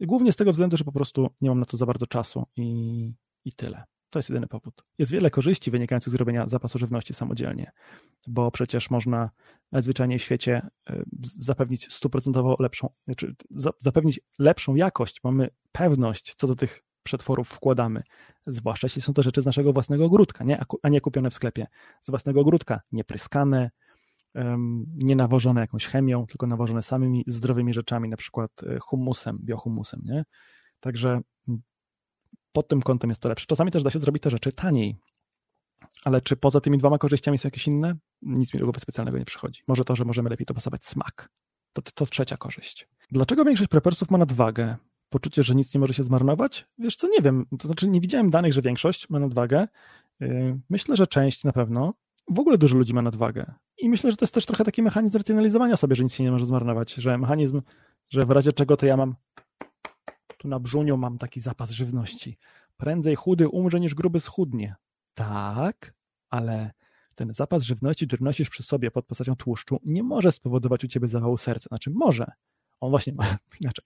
[0.00, 3.12] Głównie z tego względu, że po prostu nie mam na to za bardzo czasu i,
[3.44, 3.84] i tyle.
[4.10, 4.84] To jest jedyny powód.
[4.98, 7.72] Jest wiele korzyści wynikających z robienia zapasu żywności samodzielnie,
[8.26, 9.30] bo przecież można
[9.72, 11.02] najzwyczajniej w świecie e,
[11.38, 13.34] zapewnić stuprocentowo lepszą, znaczy
[13.78, 15.20] zapewnić lepszą jakość.
[15.24, 18.02] Mamy pewność co do tych przetworów wkładamy,
[18.46, 20.64] zwłaszcza jeśli są to rzeczy z naszego własnego ogródka, nie?
[20.82, 21.66] a nie kupione w sklepie.
[22.02, 23.70] Z własnego ogródka, niepryskane,
[24.96, 30.00] nie nawożone jakąś chemią, tylko nawożone samymi zdrowymi rzeczami, na przykład e, humusem, biohumusem.
[30.04, 30.24] Nie?
[30.80, 31.20] Także
[32.52, 33.46] pod tym kątem jest to lepsze.
[33.46, 34.96] Czasami też da się zrobić te rzeczy taniej.
[36.04, 37.96] Ale czy poza tymi dwoma korzyściami są jakieś inne?
[38.22, 39.62] Nic mi do głowy specjalnego nie przychodzi.
[39.68, 41.28] Może to, że możemy lepiej dopasować smak.
[41.72, 42.88] To, to, to trzecia korzyść.
[43.10, 44.76] Dlaczego większość prepersów ma nadwagę?
[45.14, 46.66] Poczucie, że nic nie może się zmarnować?
[46.78, 47.46] Wiesz co, nie wiem.
[47.58, 49.68] To znaczy nie widziałem danych, że większość ma nadwagę.
[50.20, 51.94] Yy, myślę, że część na pewno.
[52.30, 53.54] W ogóle dużo ludzi ma nadwagę.
[53.78, 56.30] I myślę, że to jest też trochę taki mechanizm racjonalizowania sobie, że nic się nie
[56.30, 57.62] może zmarnować, że mechanizm,
[58.10, 59.14] że w razie czego to ja mam
[60.38, 62.38] tu na brzuniu mam taki zapas żywności.
[62.76, 64.74] prędzej chudy umrze niż gruby schudnie.
[65.14, 65.94] Tak,
[66.30, 66.70] ale
[67.14, 71.08] ten zapas żywności, który nosisz przy sobie pod postacią tłuszczu, nie może spowodować u ciebie
[71.08, 71.68] zawału serca.
[71.68, 72.32] Znaczy może.
[72.80, 73.24] On właśnie ma
[73.60, 73.84] inaczej.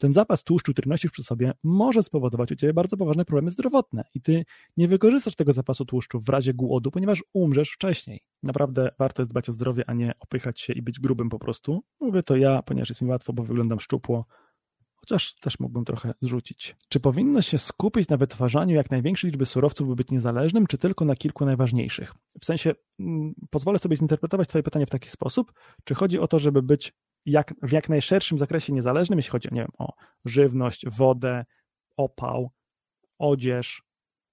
[0.00, 4.04] Ten zapas tłuszczu, który nosisz przy sobie, może spowodować u ciebie bardzo poważne problemy zdrowotne
[4.14, 4.44] i ty
[4.76, 8.20] nie wykorzystasz tego zapasu tłuszczu w razie głodu, ponieważ umrzesz wcześniej.
[8.42, 11.82] Naprawdę warto jest dbać o zdrowie, a nie opychać się i być grubym po prostu.
[12.00, 14.24] Mówię to ja, ponieważ jest mi łatwo, bo wyglądam szczupło,
[14.94, 16.76] chociaż też mógłbym trochę zrzucić.
[16.88, 21.04] Czy powinno się skupić na wytwarzaniu jak największej liczby surowców, by być niezależnym, czy tylko
[21.04, 22.14] na kilku najważniejszych?
[22.40, 25.52] W sensie, mm, pozwolę sobie zinterpretować Twoje pytanie w taki sposób,
[25.84, 26.92] czy chodzi o to, żeby być
[27.26, 29.92] jak, w jak najszerszym zakresie niezależnym, jeśli chodzi nie wiem, o
[30.24, 31.44] żywność, wodę,
[31.96, 32.50] opał,
[33.18, 33.82] odzież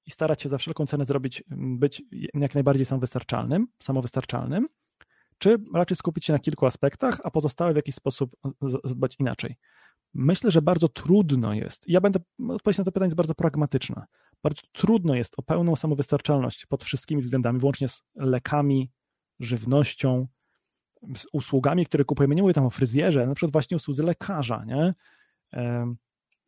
[0.05, 4.67] i starać się za wszelką cenę zrobić, być jak najbardziej samowystarczalnym, samowystarczalnym,
[5.37, 8.35] czy raczej skupić się na kilku aspektach, a pozostałe w jakiś sposób
[8.83, 9.55] zadbać inaczej.
[10.13, 12.19] Myślę, że bardzo trudno jest, ja będę,
[12.49, 14.05] odpowiedź na to pytanie jest bardzo pragmatyczna,
[14.43, 18.91] bardzo trudno jest o pełną samowystarczalność pod wszystkimi względami, włącznie z lekami,
[19.39, 20.27] żywnością,
[21.15, 24.93] z usługami, które kupujemy, nie mówię tam o fryzjerze, na przykład właśnie usłudze lekarza, nie?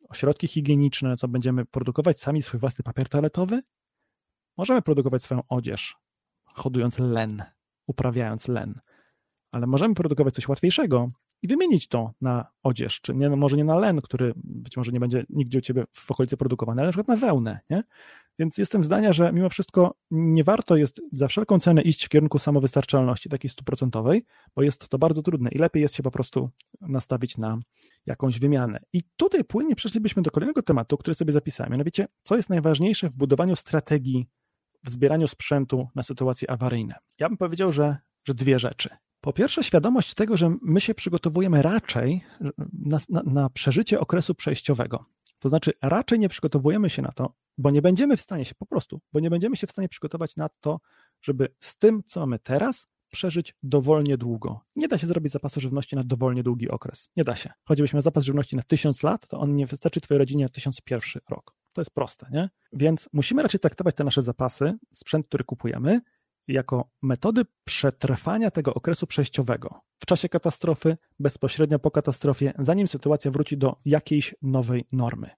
[0.08, 3.62] Ośrodki higieniczne, co będziemy produkować sami swój własny papier toaletowy?
[4.56, 5.96] Możemy produkować swoją odzież,
[6.44, 7.42] hodując len,
[7.86, 8.80] uprawiając len,
[9.52, 11.10] ale możemy produkować coś łatwiejszego,
[11.42, 15.00] i wymienić to na odzież, czy nie, może nie na len, który być może nie
[15.00, 17.82] będzie nigdzie u ciebie w okolicy produkowany, ale na przykład na wełnę, nie?
[18.40, 22.38] Więc jestem zdania, że mimo wszystko nie warto jest za wszelką cenę iść w kierunku
[22.38, 24.24] samowystarczalności takiej stuprocentowej,
[24.54, 27.58] bo jest to bardzo trudne i lepiej jest się po prostu nastawić na
[28.06, 28.80] jakąś wymianę.
[28.92, 31.72] I tutaj płynnie przeszlibyśmy do kolejnego tematu, który sobie zapisałem.
[31.72, 34.26] Mianowicie, co jest najważniejsze w budowaniu strategii
[34.84, 36.94] w zbieraniu sprzętu na sytuacje awaryjne?
[37.18, 38.88] Ja bym powiedział, że, że dwie rzeczy.
[39.20, 42.24] Po pierwsze, świadomość tego, że my się przygotowujemy raczej
[42.72, 45.04] na, na, na, przeżycie okresu przejściowego.
[45.40, 48.66] To znaczy, raczej nie przygotowujemy się na to, bo nie będziemy w stanie się po
[48.66, 50.80] prostu, bo nie będziemy się w stanie przygotować na to,
[51.22, 54.60] żeby z tym, co mamy teraz, przeżyć dowolnie długo.
[54.76, 57.10] Nie da się zrobić zapasu żywności na dowolnie długi okres.
[57.16, 57.52] Nie da się.
[57.64, 60.80] Choćbyśmy miał zapas żywności na tysiąc lat, to on nie wystarczy twojej rodzinie na tysiąc
[60.80, 61.54] pierwszy rok.
[61.72, 62.50] To jest proste, nie?
[62.72, 66.00] Więc musimy raczej traktować te nasze zapasy, sprzęt, który kupujemy,
[66.52, 73.58] jako metody przetrwania tego okresu przejściowego w czasie katastrofy, bezpośrednio po katastrofie, zanim sytuacja wróci
[73.58, 75.30] do jakiejś nowej normy.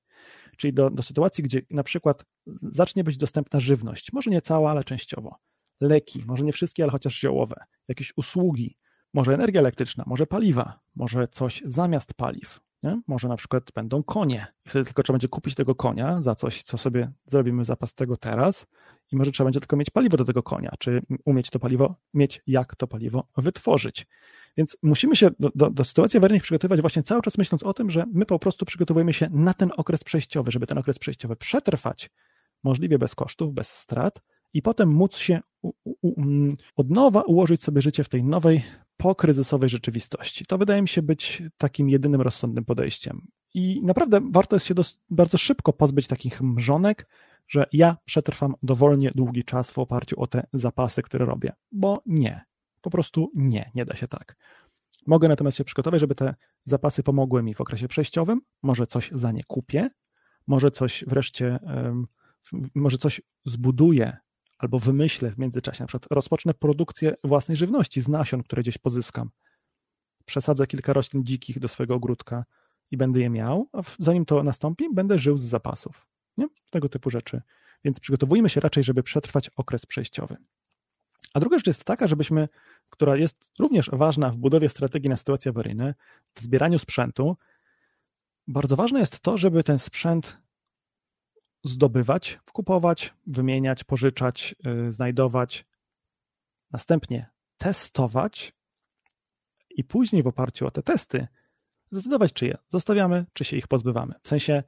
[0.57, 2.25] Czyli do, do sytuacji, gdzie na przykład
[2.63, 5.37] zacznie być dostępna żywność, może nie cała, ale częściowo,
[5.81, 8.79] leki, może nie wszystkie, ale chociaż ziołowe, jakieś usługi,
[9.15, 12.61] może energia elektryczna, może paliwa, może coś zamiast paliw.
[12.83, 13.01] Nie?
[13.07, 14.47] Może na przykład będą konie.
[14.69, 18.67] Wtedy tylko trzeba będzie kupić tego konia za coś, co sobie zrobimy zapas tego teraz,
[19.13, 22.43] i może trzeba będzie tylko mieć paliwo do tego konia, czy umieć to paliwo, mieć
[22.47, 24.07] jak to paliwo wytworzyć.
[24.57, 27.91] Więc musimy się do, do, do sytuacji awaryjnych przygotowywać właśnie cały czas myśląc o tym,
[27.91, 32.11] że my po prostu przygotowujemy się na ten okres przejściowy, żeby ten okres przejściowy przetrwać
[32.63, 34.23] możliwie bez kosztów, bez strat
[34.55, 38.63] i potem móc się u, u, mm, od nowa ułożyć sobie życie w tej nowej,
[38.97, 40.47] pokryzysowej rzeczywistości.
[40.47, 43.27] To wydaje mi się być takim jedynym rozsądnym podejściem.
[43.55, 47.09] I naprawdę warto jest się dos- bardzo szybko pozbyć takich mrzonek,
[47.49, 52.45] że ja przetrwam dowolnie długi czas w oparciu o te zapasy, które robię, bo nie.
[52.81, 54.37] Po prostu nie, nie da się tak.
[55.07, 56.35] Mogę natomiast się przygotować, żeby te
[56.65, 59.91] zapasy pomogły mi w okresie przejściowym, może coś za nie kupię,
[60.47, 61.59] może coś wreszcie,
[62.75, 64.17] może coś zbuduję
[64.63, 69.31] albo wymyślę w międzyczasie, na przykład rozpocznę produkcję własnej żywności z nasion, które gdzieś pozyskam.
[70.25, 72.45] Przesadzę kilka roślin dzikich do swojego ogródka
[72.91, 76.07] i będę je miał, a zanim to nastąpi, będę żył z zapasów.
[76.37, 76.47] Nie?
[76.71, 77.43] Tego typu rzeczy.
[77.85, 80.37] Więc przygotowujmy się raczej, żeby przetrwać okres przejściowy.
[81.35, 82.49] A druga rzecz jest taka, żebyśmy,
[82.91, 85.95] która jest również ważna w budowie strategii na sytuacje awaryjne,
[86.35, 87.37] w zbieraniu sprzętu,
[88.49, 90.42] bardzo ważne jest to, żeby ten sprzęt
[91.65, 95.65] zdobywać, kupować, wymieniać, pożyczać, yy, znajdować,
[96.71, 98.53] następnie testować
[99.71, 101.27] i później w oparciu o te testy
[101.91, 104.15] zdecydować, czy je zostawiamy, czy się ich pozbywamy.
[104.23, 104.63] W sensie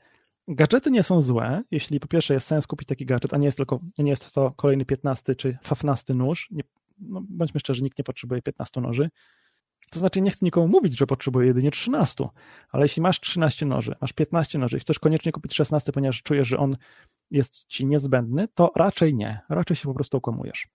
[0.48, 3.56] Gadżety nie są złe, jeśli po pierwsze jest sens kupić taki gadżet, a nie jest
[3.56, 6.48] tylko, nie jest to kolejny 15 czy 15 nóż.
[6.50, 6.62] Nie,
[6.98, 9.10] no, bądźmy szczerzy, nikt nie potrzebuje 15 noży.
[9.90, 12.28] To znaczy, nie chcę nikomu mówić, że potrzebuje jedynie 13,
[12.70, 16.48] ale jeśli masz 13 noży, masz 15 noży i chcesz koniecznie kupić 16, ponieważ czujesz,
[16.48, 16.76] że on
[17.30, 19.40] jest ci niezbędny, to raczej nie.
[19.48, 20.68] Raczej się po prostu okłamujesz.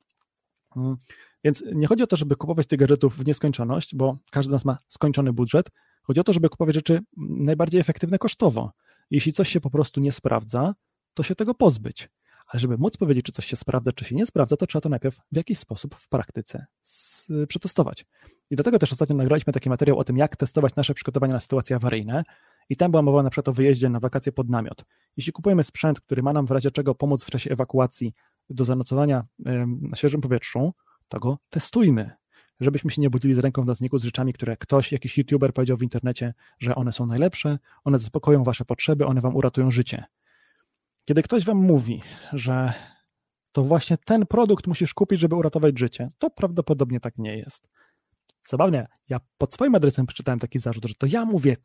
[0.76, 0.97] Mm,
[1.43, 4.66] więc nie chodzi o to, żeby kupować tych gadżetów w nieskończoność, bo każdy z nas
[4.66, 5.70] ma skończony budżet.
[6.03, 8.72] Chodzi o to, żeby kupować rzeczy najbardziej efektywne kosztowo.
[9.12, 10.76] Jeśli coś się po prostu nie sprawdza,
[11.14, 12.10] to się tego pozbyć.
[12.50, 14.89] Ale żeby móc powiedzieć, czy coś się sprawdza, czy się nie sprawdza, to trzeba to
[14.89, 16.66] najpierw w jakiś sposób w praktyce
[17.47, 18.06] przetestować.
[18.50, 21.76] I dlatego też ostatnio nagraliśmy taki materiał o tym, jak testować nasze przygotowania na sytuacje
[21.76, 22.24] awaryjne.
[22.70, 24.86] I tam była mowa na przykład o wyjeździe na wakacje pod namiot.
[25.18, 28.14] Jeśli kupujemy sprzęt, który ma nam w razie czego pomóc w czasie ewakuacji
[28.50, 29.26] do zanocowania
[29.82, 30.74] na świeżym powietrzu,
[31.08, 32.12] to go testujmy.
[32.60, 35.78] Żebyśmy się nie budzili z ręką w nocniku z rzeczami, które ktoś, jakiś youtuber powiedział
[35.78, 40.04] w internecie, że one są najlepsze, one zaspokoją wasze potrzeby, one wam uratują życie.
[41.06, 42.02] Kiedy ktoś wam mówi,
[42.34, 42.74] że
[43.52, 47.70] to właśnie ten produkt musisz kupić, żeby uratować życie, to prawdopodobnie tak nie jest.
[48.43, 51.58] Zabawnie, ja pod swoim adresem przeczytałem taki zarzut, że to ja mówię,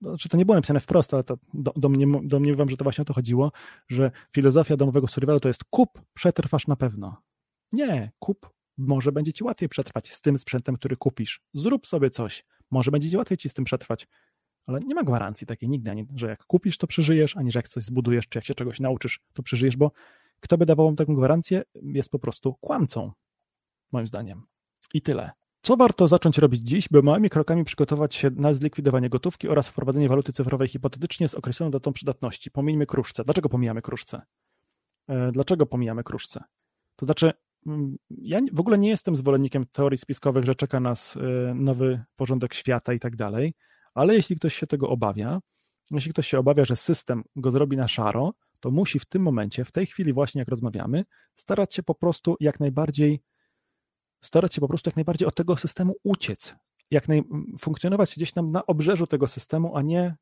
[0.00, 3.02] znaczy to nie było napisane wprost, ale to do, do mnie, domniemywam, że to właśnie
[3.02, 3.52] o to chodziło,
[3.88, 7.22] że filozofia domowego survivalu to jest kup, przetrwasz na pewno.
[7.72, 11.40] Nie, kup, może będzie ci łatwiej przetrwać z tym sprzętem, który kupisz.
[11.54, 14.08] Zrób sobie coś, może będzie ci łatwiej ci z tym przetrwać.
[14.66, 17.68] Ale nie ma gwarancji takiej nigdy, ani, że jak kupisz, to przeżyjesz, ani że jak
[17.68, 19.92] coś zbudujesz, czy jak się czegoś nauczysz, to przeżyjesz, bo
[20.40, 23.12] kto by dawał wam taką gwarancję, jest po prostu kłamcą,
[23.92, 24.42] moim zdaniem.
[24.94, 25.30] I tyle.
[25.62, 30.08] Co warto zacząć robić dziś, by małymi krokami przygotować się na zlikwidowanie gotówki oraz wprowadzenie
[30.08, 32.50] waluty cyfrowej hipotetycznie z określoną datą przydatności?
[32.50, 33.24] Pomijmy kruszce.
[33.24, 34.22] Dlaczego pomijamy kruszce?
[35.08, 36.44] E, dlaczego pomijamy kruszce?
[36.96, 37.32] To znaczy,
[37.66, 42.54] mm, ja w ogóle nie jestem zwolennikiem teorii spiskowych, że czeka nas e, nowy porządek
[42.54, 43.54] świata i tak dalej,
[43.94, 45.40] ale jeśli ktoś się tego obawia,
[45.90, 49.64] jeśli ktoś się obawia, że system go zrobi na szaro, to musi w tym momencie,
[49.64, 51.04] w tej chwili właśnie jak rozmawiamy,
[51.36, 53.22] starać się po prostu jak najbardziej
[54.22, 56.54] starać się po prostu jak najbardziej od tego systemu uciec,
[56.90, 57.22] jak naj,
[57.60, 60.16] funkcjonować gdzieś tam na obrzeżu tego systemu, a nie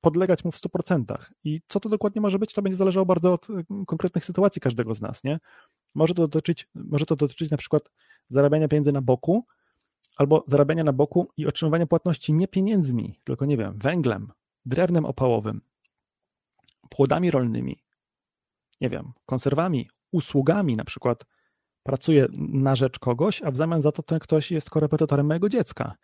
[0.00, 1.16] podlegać mu w 100%.
[1.44, 3.46] I co to dokładnie może być, to będzie zależało bardzo od
[3.86, 5.38] konkretnych sytuacji każdego z nas, nie?
[5.94, 7.90] Może to dotyczyć, może to dotyczyć na przykład
[8.28, 9.44] zarabiania pieniędzy na boku,
[10.18, 14.32] albo zarabiania na boku i otrzymywania płatności nie pieniędzmi, tylko nie wiem, węglem,
[14.66, 15.60] drewnem opałowym,
[16.90, 17.82] płodami rolnymi,
[18.80, 21.24] nie wiem, konserwami, usługami, na przykład
[21.82, 25.94] pracuję na rzecz kogoś, a w zamian za to ten ktoś jest korepetytorem mojego dziecka.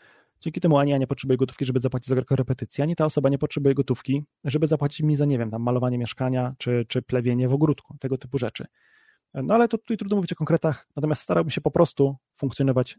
[0.41, 3.39] Dzięki temu ani ja nie potrzebuję gotówki, żeby zapłacić za korepetycję, ani ta osoba nie
[3.39, 7.53] potrzebuje gotówki, żeby zapłacić mi za, nie wiem, tam malowanie mieszkania, czy, czy plewienie w
[7.53, 8.67] ogródku, tego typu rzeczy.
[9.35, 12.99] No ale to tutaj trudno mówić o konkretach, natomiast starałbym się po prostu funkcjonować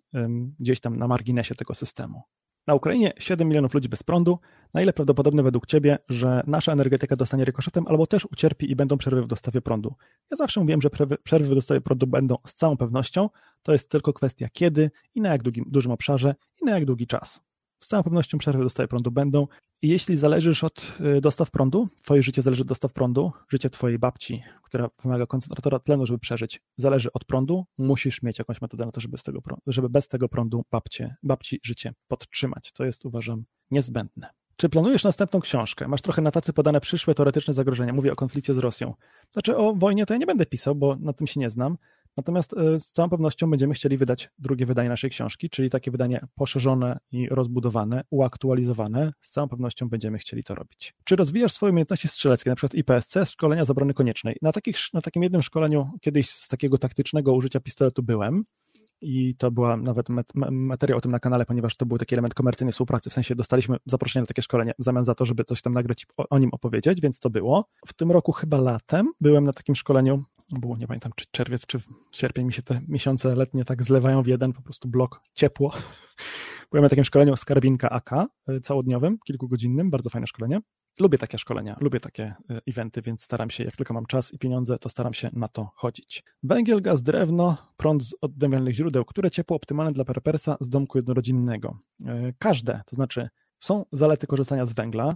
[0.59, 2.21] gdzieś tam na marginesie tego systemu.
[2.67, 4.39] Na Ukrainie 7 milionów ludzi bez prądu.
[4.73, 8.97] Na ile prawdopodobne według Ciebie, że nasza energetyka dostanie rykoszetem albo też ucierpi i będą
[8.97, 9.95] przerwy w dostawie prądu?
[10.31, 10.89] Ja zawsze mówiłem, że
[11.23, 13.29] przerwy w dostawie prądu będą z całą pewnością.
[13.63, 17.07] To jest tylko kwestia kiedy i na jak długim, dużym obszarze i na jak długi
[17.07, 17.41] czas.
[17.85, 19.47] Z całą pewnością przerwy w dostawie prądu będą.
[19.81, 24.43] Jeśli zależysz od y, dostaw prądu, Twoje życie zależy od dostaw prądu, życie Twojej babci,
[24.63, 29.01] która wymaga koncentratora tlenu, żeby przeżyć, zależy od prądu, musisz mieć jakąś metodę na to,
[29.01, 32.71] żeby, z tego, żeby bez tego prądu babcie, babci życie podtrzymać.
[32.71, 34.29] To jest, uważam, niezbędne.
[34.57, 35.87] Czy planujesz następną książkę?
[35.87, 37.93] Masz trochę na tacy podane przyszłe teoretyczne zagrożenia.
[37.93, 38.93] Mówię o konflikcie z Rosją.
[39.31, 41.77] Znaczy o wojnie to ja nie będę pisał, bo na tym się nie znam,
[42.17, 46.27] Natomiast e, z całą pewnością będziemy chcieli wydać drugie wydanie naszej książki, czyli takie wydanie
[46.35, 49.13] poszerzone i rozbudowane, uaktualizowane.
[49.21, 50.95] Z całą pewnością będziemy chcieli to robić.
[51.03, 54.35] Czy rozwijasz swoje umiejętności strzeleckie, na przykład IPSC, szkolenia z obrony koniecznej?
[54.41, 58.45] Na, takich, na takim jednym szkoleniu kiedyś z takiego taktycznego użycia pistoletu byłem
[59.01, 60.07] i to była nawet
[60.51, 63.77] materiał o tym na kanale, ponieważ to był taki element komercyjnej współpracy, w sensie dostaliśmy
[63.85, 66.39] zaproszenie na takie szkolenie w zamian za to, żeby coś tam nagrać i o, o
[66.39, 67.65] nim opowiedzieć, więc to było.
[67.87, 71.79] W tym roku chyba latem byłem na takim szkoleniu było, nie pamiętam, czy czerwiec, czy
[72.11, 75.73] sierpień mi się te miesiące letnie tak zlewają w jeden po prostu blok ciepło.
[76.71, 78.25] Byłem na takim szkoleniu z karabinka AK e,
[78.61, 80.59] całodniowym, kilkugodzinnym, bardzo fajne szkolenie.
[80.99, 84.39] Lubię takie szkolenia, lubię takie e, eventy, więc staram się, jak tylko mam czas i
[84.39, 86.23] pieniądze, to staram się na to chodzić.
[86.43, 91.79] Węgiel, gaz, drewno, prąd z odnawialnych źródeł, które ciepło optymalne dla prepersa z domku jednorodzinnego.
[92.05, 93.29] E, każde, to znaczy
[93.59, 95.15] są zalety korzystania z węgla,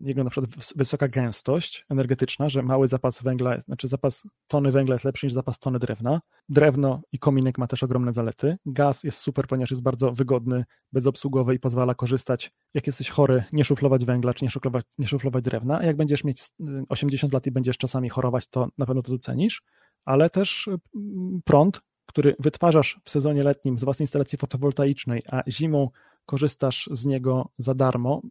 [0.00, 5.04] jego na przykład wysoka gęstość energetyczna, że mały zapas węgla, znaczy zapas tony węgla jest
[5.04, 6.20] lepszy niż zapas tony drewna.
[6.48, 8.56] Drewno i kominek ma też ogromne zalety.
[8.66, 13.64] Gaz jest super, ponieważ jest bardzo wygodny, bezobsługowy i pozwala korzystać, jak jesteś chory, nie
[13.64, 15.84] szuflować węgla, czy nie szuflować, nie szuflować drewna.
[15.84, 16.42] Jak będziesz mieć
[16.88, 19.62] 80 lat i będziesz czasami chorować, to na pewno to docenisz.
[20.04, 25.90] Ale też mm, prąd, który wytwarzasz w sezonie letnim z własnej instalacji fotowoltaicznej, a zimą
[26.26, 28.22] korzystasz z niego za darmo,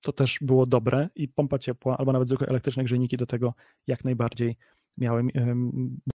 [0.00, 3.54] to też było dobre i pompa ciepła, albo nawet zwykłe elektryczne grzejniki do tego
[3.86, 4.56] jak najbardziej
[4.98, 5.24] miały,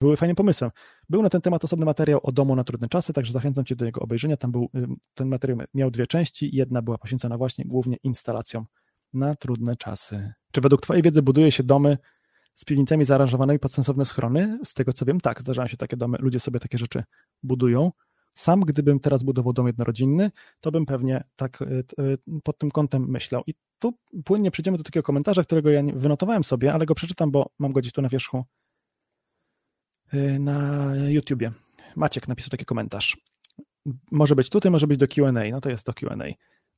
[0.01, 0.71] były fajnym pomysłem.
[1.09, 3.85] Był na ten temat osobny materiał o domu na trudne czasy, także zachęcam Cię do
[3.85, 4.37] jego obejrzenia.
[4.37, 4.69] Tam był,
[5.13, 8.65] ten materiał miał dwie części, jedna była poświęcona właśnie głównie instalacjom
[9.13, 10.33] na trudne czasy.
[10.51, 11.97] Czy według Twojej wiedzy buduje się domy
[12.53, 14.59] z piwnicami zaaranżowanymi pod sensowne schrony?
[14.63, 17.03] Z tego co wiem, tak, zdarzają się takie domy, ludzie sobie takie rzeczy
[17.43, 17.91] budują.
[18.33, 20.31] Sam, gdybym teraz budował dom jednorodzinny,
[20.61, 21.81] to bym pewnie tak e, e,
[22.43, 23.43] pod tym kątem myślał.
[23.47, 23.93] I tu
[24.25, 27.79] płynnie przejdziemy do takiego komentarza, którego ja wynotowałem sobie, ale go przeczytam, bo mam go
[27.79, 28.45] gdzieś tu na wierzchu
[30.13, 31.51] e, na YouTubie.
[31.95, 33.17] Maciek napisał taki komentarz.
[34.11, 35.51] Może być tutaj, może być do Q&A.
[35.51, 36.25] No to jest do Q&A.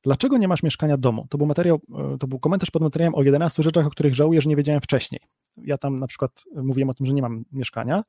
[0.02, 1.26] Dlaczego nie masz mieszkania domu?
[1.30, 1.80] To był materiał,
[2.20, 5.20] to był komentarz pod materiałem o 11 rzeczach, o których żałuję, że nie wiedziałem wcześniej.
[5.56, 8.02] Ja tam na przykład mówiłem o tym, że nie mam mieszkania,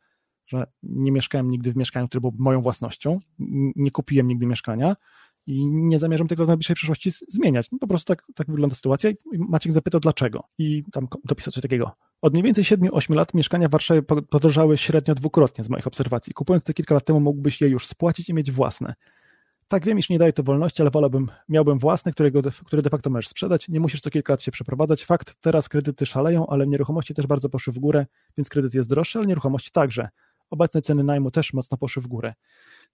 [0.47, 3.19] że nie mieszkałem nigdy w mieszkaniu, które było moją własnością,
[3.75, 4.95] nie kupiłem nigdy mieszkania
[5.47, 7.71] i nie zamierzam tego w najbliższej przyszłości zmieniać.
[7.71, 11.61] No po prostu tak, tak wygląda sytuacja i Maciek zapytał dlaczego i tam dopisał coś
[11.61, 11.91] takiego.
[12.21, 16.33] Od mniej więcej 7-8 lat mieszkania w Warszawie podrożały średnio dwukrotnie z moich obserwacji.
[16.33, 18.93] Kupując te kilka lat temu mógłbyś je już spłacić i mieć własne.
[19.67, 23.09] Tak, wiem, iż nie daje to wolności, ale wolałbym, miałbym własne, którego, które de facto
[23.09, 23.67] możesz sprzedać.
[23.67, 25.05] Nie musisz co kilka lat się przeprowadzać.
[25.05, 28.05] Fakt, teraz kredyty szaleją, ale nieruchomości też bardzo poszły w górę,
[28.37, 30.09] więc kredyt jest droższy, ale nieruchomości także.
[30.49, 32.33] Obecne ceny najmu też mocno poszły w górę.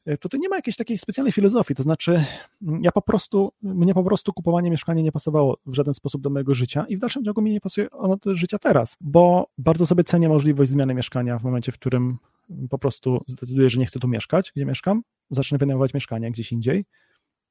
[0.05, 2.25] E, tutaj nie ma jakiejś takiej specjalnej filozofii, to znaczy
[2.61, 6.29] mm, ja po prostu, mnie po prostu kupowanie mieszkania nie pasowało w żaden sposób do
[6.29, 9.85] mojego życia i w dalszym ciągu mi nie pasuje ono do życia teraz, bo bardzo
[9.85, 12.17] sobie cenię możliwość zmiany mieszkania w momencie, w którym
[12.69, 16.85] po prostu zdecyduję, że nie chcę tu mieszkać, gdzie mieszkam, zacznę wynajmować mieszkanie gdzieś indziej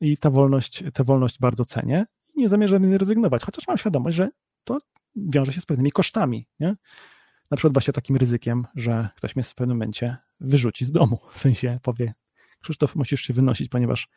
[0.01, 3.79] i ta wolność, tę wolność bardzo cenię i nie zamierzam z niej rezygnować, chociaż mam
[3.79, 4.29] świadomość, że
[4.65, 4.79] to
[5.17, 6.77] wiąże się z pewnymi kosztami, nie?
[7.53, 11.39] Na przykład właśnie takim ryzykiem, że ktoś mnie w pewnym momencie wyrzuci z domu, w
[11.39, 12.15] sensie powie,
[12.61, 14.09] Krzysztof, musisz się wynosić, ponieważ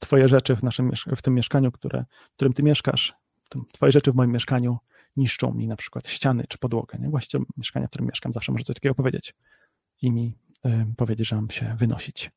[0.00, 3.14] twoje rzeczy w, naszym, w tym mieszkaniu, które, w którym ty mieszkasz,
[3.72, 4.78] twoje rzeczy w moim mieszkaniu
[5.16, 6.98] niszczą mi na przykład ściany czy podłogę.
[6.98, 7.08] Nie?
[7.08, 9.34] Właściciel mieszkania, w którym mieszkam, zawsze może coś takiego powiedzieć
[10.02, 10.34] i mi
[10.66, 12.30] y, powiedzieć, że mam się wynosić.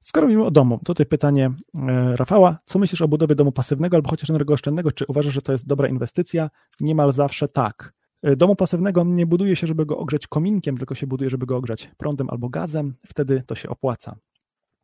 [0.00, 2.58] Skoro mówimy o domu, tutaj pytanie y, Rafała.
[2.64, 4.92] Co myślisz o budowie domu pasywnego albo chociaż energooszczędnego?
[4.92, 6.50] Czy uważasz, że to jest dobra inwestycja?
[6.80, 8.01] Niemal zawsze tak.
[8.26, 11.56] Y, domu pasywnego nie buduje się, żeby go ogrzeć kominkiem, tylko się buduje, żeby go
[11.56, 12.94] ogrzać prądem albo gazem.
[13.06, 14.16] Wtedy to się opłaca.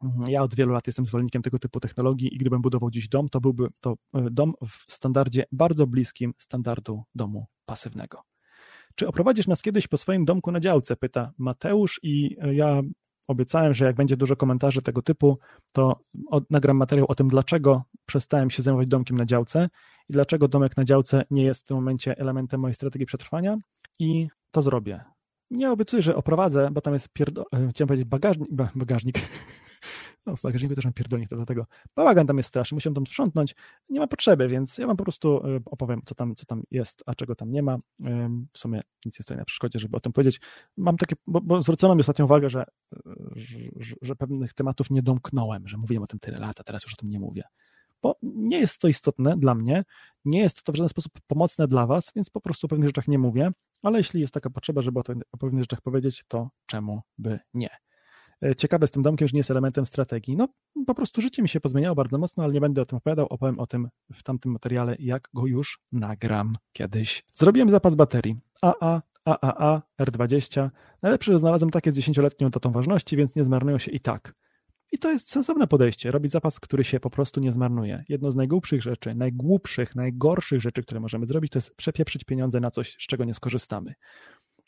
[0.02, 0.30] Mhm.
[0.30, 3.40] Ja od wielu lat jestem zwolennikiem tego typu technologii i gdybym budował dziś dom, to
[3.40, 8.22] byłby to e, dom w standardzie bardzo bliskim standardu domu pasywnego.
[8.94, 10.96] Czy oprowadzisz nas kiedyś po swoim domku na działce?
[10.96, 12.80] Pyta Mateusz i e, ja
[13.28, 15.38] obiecałem, że jak będzie dużo komentarzy tego typu,
[15.72, 16.00] to
[16.50, 19.68] nagram materiał o tym, dlaczego przestałem się zajmować domkiem na działce
[20.08, 23.56] i dlaczego domek na działce nie jest w tym momencie elementem mojej strategii przetrwania
[23.98, 25.00] i to zrobię.
[25.50, 27.42] Nie obiecuję, że oprowadzę, bo tam jest pierdo...
[27.42, 29.18] E, chciałem powiedzieć bagażnik, bagażnik
[30.28, 31.66] no, w bagażniku też mam pierdolnik, to dlatego
[31.96, 33.54] bałagan tam jest straszny, musiałem tam sprzątnąć,
[33.90, 37.02] nie ma potrzeby, więc ja wam po prostu e, opowiem, co tam, co tam jest,
[37.06, 37.78] a czego tam nie ma.
[38.52, 40.40] W sumie nic nie stoi na przeszkodzie, żeby o tym powiedzieć.
[40.76, 42.64] Mam takie, bo, bo zwrócono mi ostatnią uwagę, że,
[43.36, 46.92] że, że pewnych tematów nie domknąłem, że mówiłem o tym tyle lat, a teraz już
[46.92, 47.42] o tym nie mówię
[48.02, 49.84] bo nie jest to istotne dla mnie,
[50.24, 53.08] nie jest to w żaden sposób pomocne dla Was, więc po prostu o pewnych rzeczach
[53.08, 53.50] nie mówię,
[53.82, 55.02] ale jeśli jest taka potrzeba, żeby o,
[55.32, 57.68] o pewnych rzeczach powiedzieć, to czemu by nie?
[58.42, 60.36] E, ciekawe z tym domkiem, że nie jest elementem strategii.
[60.36, 60.48] No,
[60.86, 63.26] po prostu życie mi się pozmieniało bardzo mocno, ale nie będę o tym opowiadał.
[63.26, 67.24] Opowiem o tym w tamtym materiale, jak go już nagram kiedyś.
[67.36, 70.70] Zrobiłem zapas baterii AA, AAA, R20.
[71.02, 74.34] Najlepsze, że znalazłem takie z 10-letnią datą ważności, więc nie zmarnują się i tak.
[74.92, 78.04] I to jest sensowne podejście, robić zapas, który się po prostu nie zmarnuje.
[78.08, 82.70] Jedno z najgłupszych rzeczy, najgłupszych, najgorszych rzeczy, które możemy zrobić, to jest przepieprzyć pieniądze na
[82.70, 83.94] coś, z czego nie skorzystamy.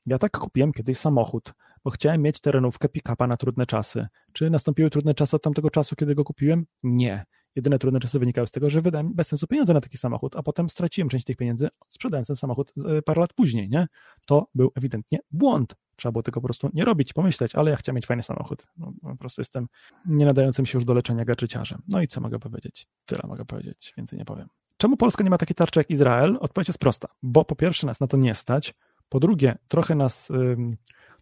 [0.07, 1.53] Ja tak kupiłem kiedyś samochód,
[1.85, 4.07] bo chciałem mieć terenówkę pick-upa na trudne czasy.
[4.33, 6.67] Czy nastąpiły trudne czasy od tamtego czasu, kiedy go kupiłem?
[6.83, 7.25] Nie.
[7.57, 10.43] Jedyne trudne czasy wynikały z tego, że wydałem bez sensu pieniądze na taki samochód, a
[10.43, 13.87] potem straciłem część tych pieniędzy, sprzedałem ten samochód e, parę lat później, nie?
[14.27, 15.75] To był ewidentnie błąd.
[15.97, 18.67] Trzeba było tego po prostu nie robić, pomyśleć, ale ja chciałem mieć fajny samochód.
[18.77, 19.67] No, po prostu jestem
[20.07, 21.83] nie nadającym się już do leczenia gaczyciarzem.
[21.89, 22.87] No i co mogę powiedzieć?
[23.07, 24.49] Tyle mogę powiedzieć, więcej nie powiem.
[24.77, 26.39] Czemu Polska nie ma takiej tarczy jak Izrael?
[26.41, 28.75] Odpowiedź jest prosta, bo po pierwsze nas na to nie stać,
[29.09, 30.29] po drugie, trochę nas,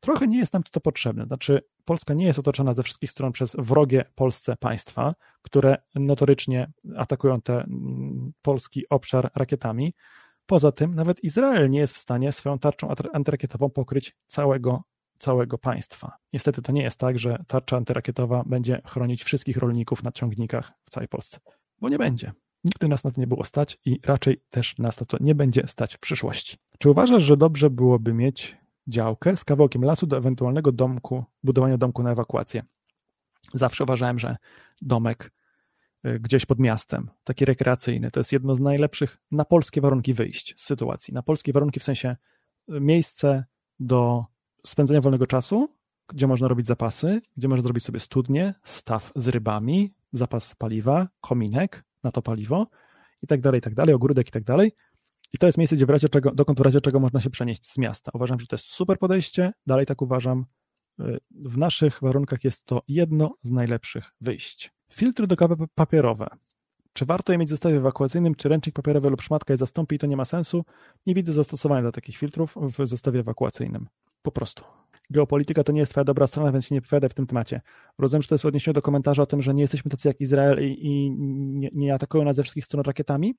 [0.00, 1.26] trochę nie jest nam to potrzebne.
[1.26, 7.40] Znaczy, Polska nie jest otoczona ze wszystkich stron przez wrogie Polsce państwa, które notorycznie atakują
[7.40, 9.94] ten mm, polski obszar rakietami.
[10.46, 14.82] Poza tym, nawet Izrael nie jest w stanie swoją tarczą antyrakietową pokryć całego,
[15.18, 16.16] całego państwa.
[16.32, 20.90] Niestety to nie jest tak, że tarcza antyrakietowa będzie chronić wszystkich rolników na ciągnikach w
[20.90, 21.38] całej Polsce,
[21.80, 22.32] bo nie będzie.
[22.64, 25.66] Nigdy nas na to nie było stać i raczej też nas na to nie będzie
[25.66, 26.56] stać w przyszłości.
[26.78, 28.56] Czy uważasz, że dobrze byłoby mieć
[28.88, 32.62] działkę z kawałkiem lasu do ewentualnego domku, budowania domku na ewakuację?
[33.54, 34.36] Zawsze uważałem, że
[34.82, 35.32] domek
[36.06, 40.54] y, gdzieś pod miastem, taki rekreacyjny, to jest jedno z najlepszych na polskie warunki wyjść
[40.60, 41.14] z sytuacji.
[41.14, 42.16] Na polskie warunki w sensie
[42.70, 43.44] y, miejsce
[43.80, 44.24] do
[44.66, 45.68] spędzenia wolnego czasu,
[46.08, 51.84] gdzie można robić zapasy, gdzie można zrobić sobie studnie, staw z rybami, zapas paliwa, kominek,
[52.04, 52.66] na to paliwo
[53.22, 54.72] i tak dalej, i tak dalej, ogródek i tak dalej.
[55.34, 57.66] I to jest miejsce, gdzie w razie czego, dokąd w razie czego można się przenieść
[57.66, 58.10] z miasta.
[58.14, 60.46] Uważam, że to jest super podejście, dalej tak uważam.
[61.30, 64.72] W naszych warunkach jest to jedno z najlepszych wyjść.
[64.92, 66.28] Filtry do kawy papierowe.
[66.92, 69.98] Czy warto je mieć w zestawie ewakuacyjnym, czy ręcznik papierowy lub szmatka je zastąpi i
[69.98, 70.64] to nie ma sensu?
[71.06, 73.88] Nie widzę zastosowania dla takich filtrów w zestawie ewakuacyjnym.
[74.22, 74.64] Po prostu.
[75.10, 77.60] geopolityka to nie jest twoja dobra strona, więc się nie wypowiadaj w tym temacie.
[77.98, 80.20] Rozumiem, że to jest w odniesieniu do komentarza o tym, że nie jesteśmy tacy jak
[80.20, 83.34] Izrael i, i nie, nie, atakują nas ze wszystkich stron rakietami?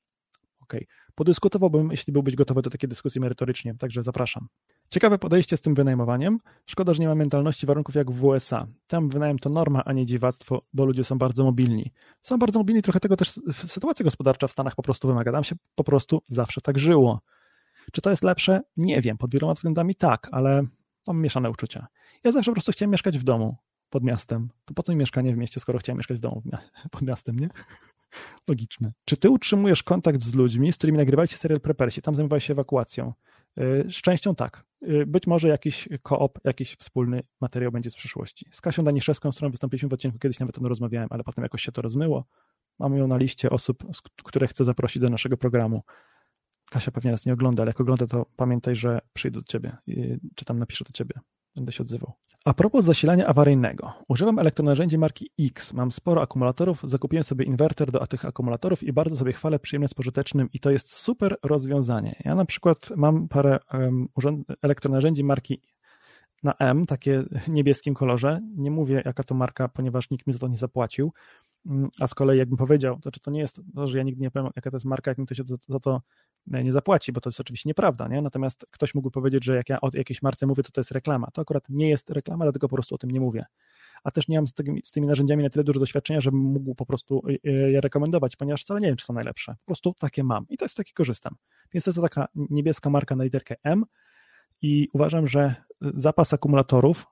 [0.70, 0.86] Okay.
[1.16, 4.48] Podyskutowałbym, jeśli byłbyś gotowy do takiej dyskusji merytorycznie, także zapraszam.
[4.90, 6.38] Ciekawe podejście z tym wynajmowaniem.
[6.66, 8.68] Szkoda, że nie ma mentalności warunków jak w USA.
[8.88, 11.92] Tam wynajem to norma, a nie dziwactwo, bo ludzie są bardzo mobilni.
[12.22, 15.32] Są bardzo mobilni, trochę tego też sytuacja gospodarcza w Stanach po prostu wymaga.
[15.32, 17.22] Tam się po prostu zawsze tak żyło.
[17.92, 18.62] Czy to jest lepsze?
[18.78, 19.18] Nie wiem.
[19.18, 20.64] Pod wieloma względami tak, ale
[21.08, 21.88] mam mieszane uczucia.
[22.24, 23.56] Ja zawsze po prostu chciałem mieszkać w domu
[23.90, 24.50] pod miastem.
[24.66, 26.44] To po co mi mieszkanie w mieście, skoro chciałem mieszkać w domu
[26.92, 27.50] pod miastem, nie?
[28.48, 28.92] Logiczne.
[29.06, 32.02] Czy ty utrzymujesz kontakt z ludźmi, z którymi nagrywaliście serial Prepersi?
[32.02, 33.14] Tam zajmowałeś się ewakuacją.
[33.60, 34.64] Y, z częścią tak.
[34.84, 38.46] Y, być może jakiś koop, jakiś wspólny materiał będzie z przyszłości.
[38.52, 41.44] Z Kasią Daniszewską, z którą wystąpiliśmy w odcinku, kiedyś nawet o tym rozmawiałem, ale potem
[41.44, 42.26] jakoś się to rozmyło.
[42.80, 43.84] Mamy ją na liście osób,
[44.24, 45.84] które chcę zaprosić do naszego programu.
[46.70, 49.78] Kasia pewnie nas nie ogląda, ale jak ogląda, to pamiętaj, że przyjdę do ciebie,
[50.36, 51.14] czy tam napiszę do ciebie.
[51.56, 52.14] Będę się odzywał.
[52.46, 53.94] A propos zasilania awaryjnego.
[54.08, 55.74] Używam elektronarzędzi marki X.
[55.74, 59.94] Mam sporo akumulatorów, zakupiłem sobie inwerter do tych akumulatorów i bardzo sobie chwalę przyjemnie z
[59.94, 62.16] pożytecznym i to jest super rozwiązanie.
[62.26, 64.08] Ja na przykład mam parę um,
[64.62, 65.62] elektronarzędzi marki
[66.44, 68.42] na M, takie niebieskim kolorze.
[68.56, 71.14] Nie mówię jaka to marka, ponieważ nikt mi za to nie zapłacił.
[71.66, 74.22] Mm, a z kolei jakbym powiedział, to czy to nie jest to, że ja nigdy
[74.22, 76.02] nie powiem, jaka to jest marka, jak mi ktoś za, za to
[76.48, 78.22] nie zapłaci, bo to jest oczywiście nieprawda, nie?
[78.22, 81.28] Natomiast ktoś mógłby powiedzieć, że jak ja o jakiejś marce mówię, to to jest reklama.
[81.34, 83.46] To akurat nie jest reklama, dlatego po prostu o tym nie mówię.
[84.04, 86.76] A też nie mam z, tymi, z tymi narzędziami na tyle dużo doświadczenia, żebym mógł
[86.76, 89.52] po prostu e, e, je rekomendować, ponieważ wcale nie wiem, czy są najlepsze.
[89.52, 91.36] Po prostu takie mam i to jest taki korzystam.
[91.74, 93.86] Więc to jest taka niebieska marka na literkę M
[94.62, 97.06] i uważam, że zapas akumulatorów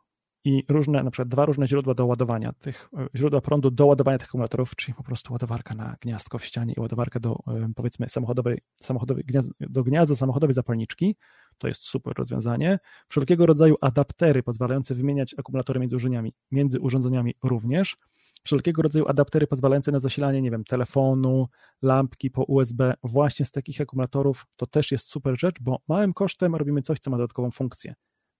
[0.47, 4.17] i różne, na przykład dwa różne źródła do ładowania tych, e, źródła prądu do ładowania
[4.17, 8.09] tych akumulatorów, czyli po prostu ładowarka na gniazdko w ścianie i ładowarka do e, powiedzmy
[8.09, 11.15] samochodowej, samochodowej gniazd, do gniazda samochodowej zapalniczki,
[11.57, 12.79] to jest super rozwiązanie.
[13.09, 17.97] Wszelkiego rodzaju adaptery pozwalające wymieniać akumulatory między urządzeniami, między urządzeniami również.
[18.43, 21.47] Wszelkiego rodzaju adaptery pozwalające na zasilanie, nie wiem, telefonu,
[21.81, 26.55] lampki po USB właśnie z takich akumulatorów, to też jest super rzecz, bo małym kosztem
[26.55, 27.95] robimy coś, co ma dodatkową funkcję.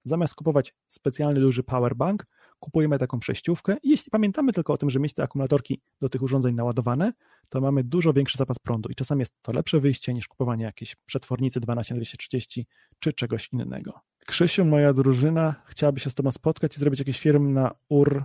[0.07, 2.25] Zamiast kupować specjalny duży powerbank,
[2.59, 6.21] kupujemy taką przejściówkę i jeśli pamiętamy tylko o tym, że mieć te akumulatorki do tych
[6.21, 7.13] urządzeń naładowane,
[7.49, 10.95] to mamy dużo większy zapas prądu i czasami jest to lepsze wyjście niż kupowanie jakiejś
[10.95, 12.67] przetwornicy 12230
[12.99, 13.93] czy czegoś innego.
[14.27, 18.23] Krzysiu, moja drużyna chciałaby się z tobą spotkać i zrobić jakiś film na UR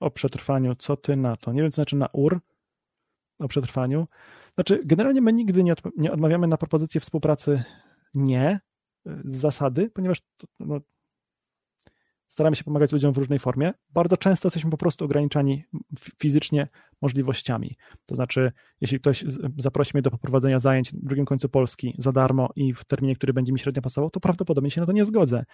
[0.00, 0.74] o przetrwaniu.
[0.74, 1.52] Co ty na to?
[1.52, 2.40] Nie wiem, co znaczy na UR
[3.38, 4.08] o przetrwaniu.
[4.54, 7.62] Znaczy, generalnie my nigdy nie, od, nie odmawiamy na propozycję współpracy
[8.14, 8.60] nie
[9.24, 10.80] z zasady, ponieważ to, no,
[12.30, 13.72] staramy się pomagać ludziom w różnej formie.
[13.90, 15.64] Bardzo często jesteśmy po prostu ograniczani
[16.18, 16.68] fizycznie
[17.02, 17.76] możliwościami.
[18.06, 19.24] To znaczy, jeśli ktoś
[19.58, 23.32] zaprosi mnie do poprowadzenia zajęć w drugim końcu Polski za darmo i w terminie, który
[23.32, 25.44] będzie mi średnio pasował, to prawdopodobnie się na to nie zgodzę.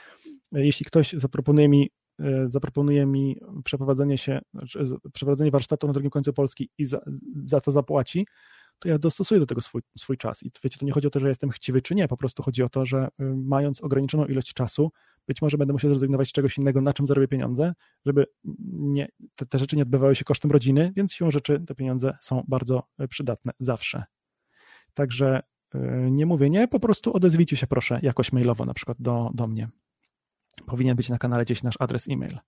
[0.52, 6.32] Jeśli ktoś zaproponuje mi e, zaproponuje mi przeprowadzenie się, znaczy, przeprowadzenie warsztatu na drugim końcu
[6.32, 7.00] Polski i za,
[7.42, 8.26] za to zapłaci,
[8.78, 10.42] to ja dostosuję do tego swój, swój czas.
[10.42, 12.62] I wiecie, to nie chodzi o to, że jestem chciwy czy nie, po prostu chodzi
[12.62, 14.90] o to, że y, mając ograniczoną ilość czasu,
[15.26, 17.74] być może będę musiał zrezygnować z czegoś innego, na czym zarobię pieniądze,
[18.06, 18.26] żeby
[18.72, 22.44] nie, te, te rzeczy nie odbywały się kosztem rodziny, więc siłą rzeczy te pieniądze są
[22.48, 24.04] bardzo y, przydatne zawsze.
[24.94, 25.42] Także
[25.74, 25.78] y,
[26.10, 29.68] nie mówię nie, po prostu odezwijcie się proszę jakoś mailowo na przykład do, do mnie.
[30.66, 32.38] Powinien być na kanale gdzieś nasz adres e-mail.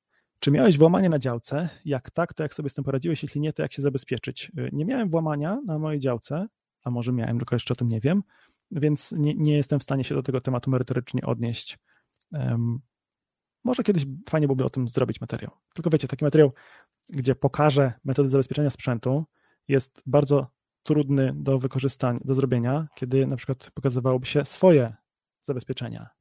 [0.40, 1.68] Czy miałeś włamanie na działce?
[1.84, 3.22] Jak tak, to jak sobie z tym poradziłeś?
[3.22, 4.52] Jeśli nie, to jak się zabezpieczyć?
[4.58, 6.46] Y, nie miałem włamania na mojej działce,
[6.84, 8.22] a może miałem, tylko jeszcze o tym nie wiem,
[8.70, 11.78] więc nie, nie jestem w stanie się do tego tematu merytorycznie odnieść.
[13.64, 15.50] Może kiedyś fajnie byłoby o tym zrobić materiał.
[15.74, 16.52] Tylko wiecie, taki materiał,
[17.08, 19.24] gdzie pokażę metody zabezpieczenia sprzętu,
[19.68, 20.46] jest bardzo
[20.82, 24.94] trudny do wykorzystania, do zrobienia, kiedy na przykład pokazywałoby się swoje
[25.42, 26.17] zabezpieczenia.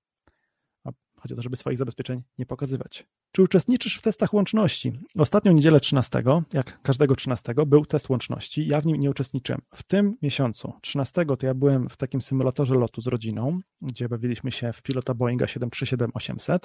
[1.19, 3.07] Chodzi o to, żeby swoich zabezpieczeń nie pokazywać.
[3.31, 4.93] Czy uczestniczysz w testach łączności?
[5.17, 8.67] Ostatnią niedzielę 13, jak każdego 13, był test łączności.
[8.67, 9.61] Ja w nim nie uczestniczyłem.
[9.75, 14.51] W tym miesiącu, 13, to ja byłem w takim symulatorze lotu z rodziną, gdzie bawiliśmy
[14.51, 16.59] się w pilota Boeinga 737-800.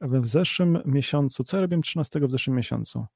[0.00, 3.06] W zeszłym miesiącu, co ja robiłem 13 w zeszłym miesiącu?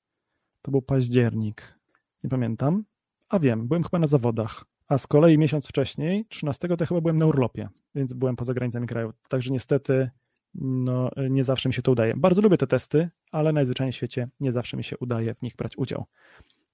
[0.63, 1.79] To był październik.
[2.25, 2.85] Nie pamiętam.
[3.29, 4.65] A wiem, byłem chyba na zawodach.
[4.89, 8.87] A z kolei miesiąc wcześniej, 13, to chyba byłem na urlopie, więc byłem poza granicami
[8.87, 9.13] kraju.
[9.29, 10.11] Także niestety
[10.55, 12.15] no, nie zawsze mi się to udaje.
[12.17, 15.57] Bardzo lubię te testy, ale najzwyczajniej w świecie nie zawsze mi się udaje w nich
[15.57, 16.05] brać udział.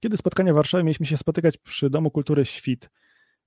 [0.00, 2.90] Kiedy spotkania w Warszawie, mieliśmy się spotykać przy Domu Kultury Świt.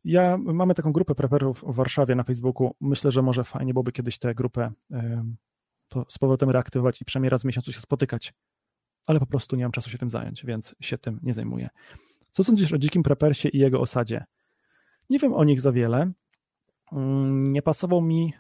[0.03, 2.75] Ja mamy taką grupę preperów w Warszawie na Facebooku.
[2.81, 4.71] Myślę, że może fajnie byłoby kiedyś tę grupę
[5.87, 8.33] to z powrotem reaktywować i przynajmniej raz w miesiącu się spotykać.
[9.05, 11.69] Ale po prostu nie mam czasu się tym zająć, więc się tym nie zajmuję.
[12.31, 14.25] Co sądzisz o dzikim prepersie i jego osadzie?
[15.09, 16.11] Nie wiem o nich za wiele.
[16.91, 18.33] Mm, nie pasował mi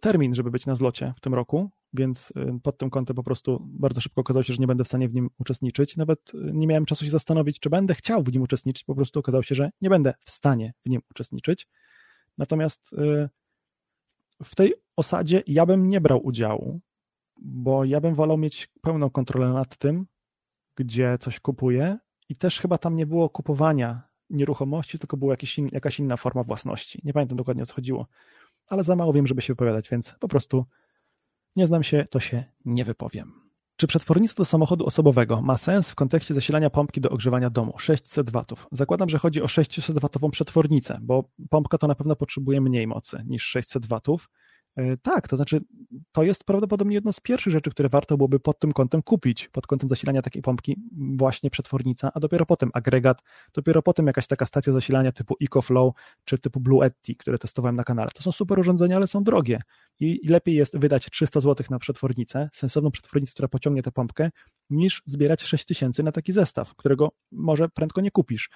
[0.00, 1.70] termin, żeby być na zlocie w tym roku.
[1.92, 4.88] więc y, pod tym kątem po prostu bardzo szybko okazało się, że nie będę w
[4.88, 5.96] stanie w nim uczestniczyć.
[5.96, 9.20] Nawet y, nie miałem czasu się zastanowić, czy będę chciał w nim uczestniczyć, po prostu
[9.20, 11.68] okazało się, że nie będę w stanie w nim uczestniczyć.
[12.38, 13.28] Natomiast y,
[14.44, 16.80] w tej osadzie ja bym nie brał udziału,
[17.40, 20.06] bo ja bym wolał mieć pełną kontrolę nad tym,
[20.76, 21.98] gdzie coś kupuję
[22.28, 26.42] i też chyba tam nie było kupowania nieruchomości, tylko była jakiś in, jakaś inna forma
[26.44, 27.00] własności.
[27.04, 28.06] Nie pamiętam dokładnie o co chodziło,
[28.66, 30.66] ale za mało wiem, żeby się wypowiadać, więc po prostu
[31.56, 33.42] nie znam się, to się nie wypowiem.
[33.76, 38.30] Czy przetwornica do samochodu osobowego ma sens w kontekście zasilania pompki do ogrzewania domu 600
[38.30, 38.44] W?
[38.72, 43.22] Zakładam, że chodzi o 600 W przetwornicę, bo pompka to na pewno potrzebuje mniej mocy
[43.26, 44.00] niż 600 W.
[44.76, 45.60] E, tak, to znaczy
[46.12, 49.66] to jest prawdopodobnie jedno z pierwszych rzeczy, które warto byłoby pod tym kątem kupić, pod
[49.66, 50.76] kątem zasilania takiej pompki,
[51.16, 53.22] właśnie przetwornica, a dopiero potem agregat,
[53.54, 55.94] dopiero potem jakaś taka stacja zasilania typu EcoFlow
[56.24, 58.08] czy typu Blue które testowałem na kanale.
[58.14, 59.62] To są super urządzenia, ale są drogie
[60.00, 64.30] i lepiej jest wydać 300 zł na przetwornicę, sensowną przetwornicę, która pociągnie tę pompkę,
[64.70, 68.50] niż zbierać 6000 na taki zestaw, którego może prędko nie kupisz.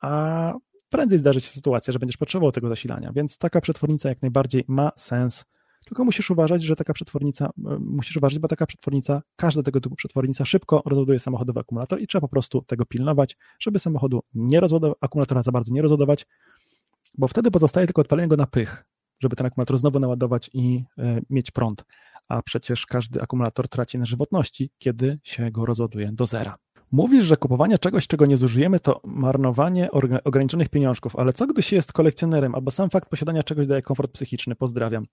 [0.00, 0.54] A
[0.90, 4.90] prędzej zdarzy się sytuacja, że będziesz potrzebował tego zasilania, więc taka przetwornica jak najbardziej ma
[4.96, 5.44] sens.
[5.86, 9.96] Tylko musisz uważać, że taka przetwornica, e, musisz uważać, bo taka przetwornica, każda tego typu
[9.96, 14.98] przetwornica szybko rozładuje samochodowy akumulator i trzeba po prostu tego pilnować, żeby samochodu nie rozładować,
[15.00, 16.26] akumulatora za bardzo nie rozładować,
[17.18, 18.84] bo wtedy pozostaje tylko odpalenie go na pych,
[19.20, 21.84] żeby ten akumulator znowu naładować i y, mieć prąd.
[22.28, 26.58] A przecież każdy akumulator traci na żywotności, kiedy się go rozładuje do zera.
[26.92, 29.90] Mówisz, że kupowanie czegoś, czego nie zużyjemy, to marnowanie
[30.24, 34.12] ograniczonych pieniążków, ale co gdy się jest kolekcjonerem, albo sam fakt posiadania czegoś daje komfort
[34.12, 34.54] psychiczny?
[34.54, 35.04] Pozdrawiam.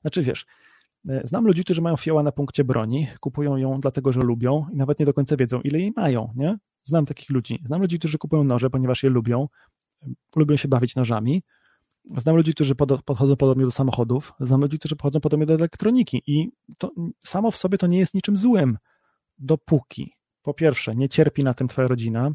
[0.00, 0.46] Znaczy wiesz,
[1.08, 4.76] e, znam ludzi, którzy mają fioła na punkcie broni, kupują ją dlatego, że lubią i
[4.76, 6.58] nawet nie do końca wiedzą, ile jej mają, nie?
[6.82, 7.62] Znam takich ludzi.
[7.64, 9.48] Znam ludzi, którzy kupują noże, ponieważ je lubią,
[10.36, 11.42] lubią się bawić nożami.
[12.16, 12.74] Znam ludzi, którzy
[13.04, 16.90] podchodzą podobnie do samochodów, znam ludzi, którzy podchodzą podobnie do elektroniki i to
[17.24, 18.78] samo w sobie to nie jest niczym złym,
[19.38, 22.30] dopóki po pierwsze, nie cierpi na tym twoja rodzina,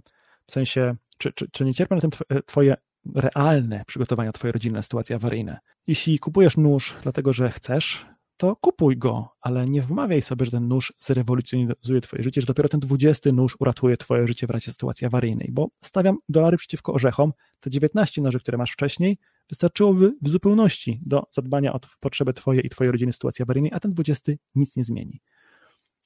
[0.48, 2.12] w sensie, czy, czy, czy nie cierpi na tym
[2.46, 2.76] twoje
[3.16, 5.60] realne przygotowania twojej rodziny na sytuacje awaryjne.
[5.88, 8.06] Jeśli kupujesz nóż dlatego, że chcesz,
[8.38, 12.70] to kupuj go, ale nie wmawiaj sobie, że ten nóż zrewolucjonizuje twoje życie, że dopiero
[12.70, 17.34] ten dwudziesty nóż uratuje twoje życie w razie sytuacji awaryjnej, bo stawiam dolary przeciwko orzechom,
[17.60, 19.18] te 19 noży, które masz wcześniej,
[19.50, 23.80] wystarczyłoby w zupełności do zadbania o potrzeby twoje i twojej rodziny w sytuacji awaryjnej, a
[23.80, 25.22] ten dwudziesty nic nie zmieni.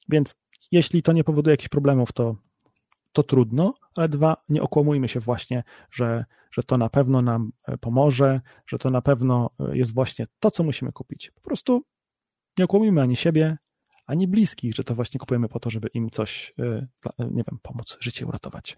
[0.08, 0.34] Więc
[0.70, 2.36] jeśli to nie powoduje jakichś problemów, to,
[3.12, 7.78] to trudno, ale dwa, nie okłamujmy się właśnie, że, że to na pewno nam e,
[7.78, 11.30] pomoże, że to na pewno e, jest właśnie to, co musimy kupić.
[11.30, 11.82] Po prostu
[12.58, 13.58] nie okłamujmy ani siebie,
[14.06, 16.86] ani bliskich, że to właśnie kupujemy po to, żeby im coś, e,
[17.18, 18.76] nie wiem, pomóc, życie uratować.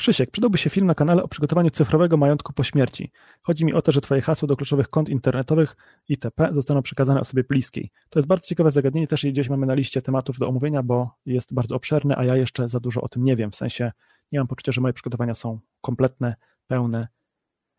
[0.00, 3.12] Krzysiek, przydałby się film na kanale o przygotowaniu cyfrowego majątku po śmierci.
[3.42, 5.76] Chodzi mi o to, że Twoje hasła do kluczowych kont internetowych
[6.08, 6.48] itp.
[6.52, 7.90] zostaną przekazane osobie bliskiej.
[8.10, 11.54] To jest bardzo ciekawe zagadnienie, też gdzieś mamy na liście tematów do omówienia, bo jest
[11.54, 13.50] bardzo obszerne, a ja jeszcze za dużo o tym nie wiem.
[13.50, 13.92] W sensie
[14.32, 16.36] nie mam poczucia, że moje przygotowania są kompletne,
[16.66, 17.08] pełne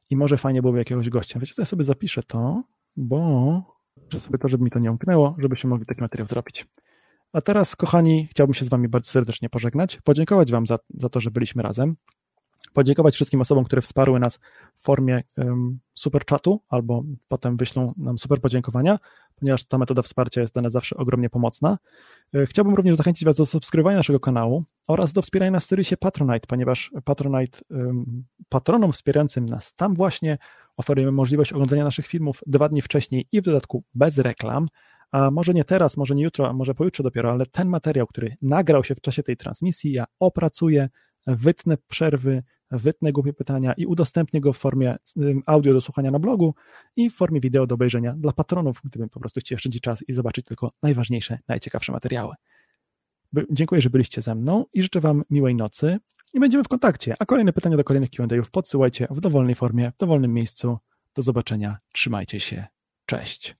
[0.10, 1.40] i może fajnie byłoby jakiegoś gościa.
[1.40, 2.64] Wiecie co, ja sobie zapiszę to,
[2.96, 3.80] bo
[4.22, 6.66] sobie to, żeby mi to nie umknęło, żebyśmy mogli taki materiał zrobić.
[7.34, 11.20] A teraz, kochani, chciałbym się z Wami bardzo serdecznie pożegnać, podziękować Wam za, za to,
[11.20, 11.96] że byliśmy razem,
[12.74, 14.40] podziękować wszystkim osobom, które wsparły nas
[14.78, 19.00] w formie um, super chatu albo potem wyślą nam super podziękowania,
[19.36, 21.78] ponieważ ta metoda wsparcia jest dla nas zawsze ogromnie pomocna.
[22.36, 25.98] E, chciałbym również zachęcić Was do subskrybowania naszego kanału oraz do wspierania nas w serwisie
[25.98, 30.38] Patronite, ponieważ Patronite um, patronom wspierającym nas tam właśnie
[30.78, 34.66] oferujemy możliwość oglądania naszych filmów dwa dni wcześniej i w dodatku bez reklam,
[35.12, 38.36] a może nie teraz, może nie jutro, a może pojutrze dopiero, ale ten materiał, który
[38.42, 40.90] nagrał się w czasie tej transmisji, ja opracuję,
[41.28, 44.96] wytnę przerwy, wytnę głupie pytania i udostępnię go w formie
[45.46, 46.56] audio do słuchania na blogu
[46.96, 50.14] i w formie wideo do obejrzenia dla patronów, gdybym po prostu chciał oszczędzić czas i
[50.14, 52.36] zobaczyć tylko najważniejsze, najciekawsze materiały.
[53.52, 56.00] Dziękuję, że byliście ze mną i życzę Wam miłej nocy
[56.34, 57.16] i będziemy w kontakcie.
[57.20, 60.78] A kolejne pytania do kolejnych Q&A'ów podsyłajcie w dowolnej formie, w dowolnym miejscu.
[61.16, 61.78] Do zobaczenia.
[61.94, 62.66] Trzymajcie się.
[63.06, 63.56] Cześć.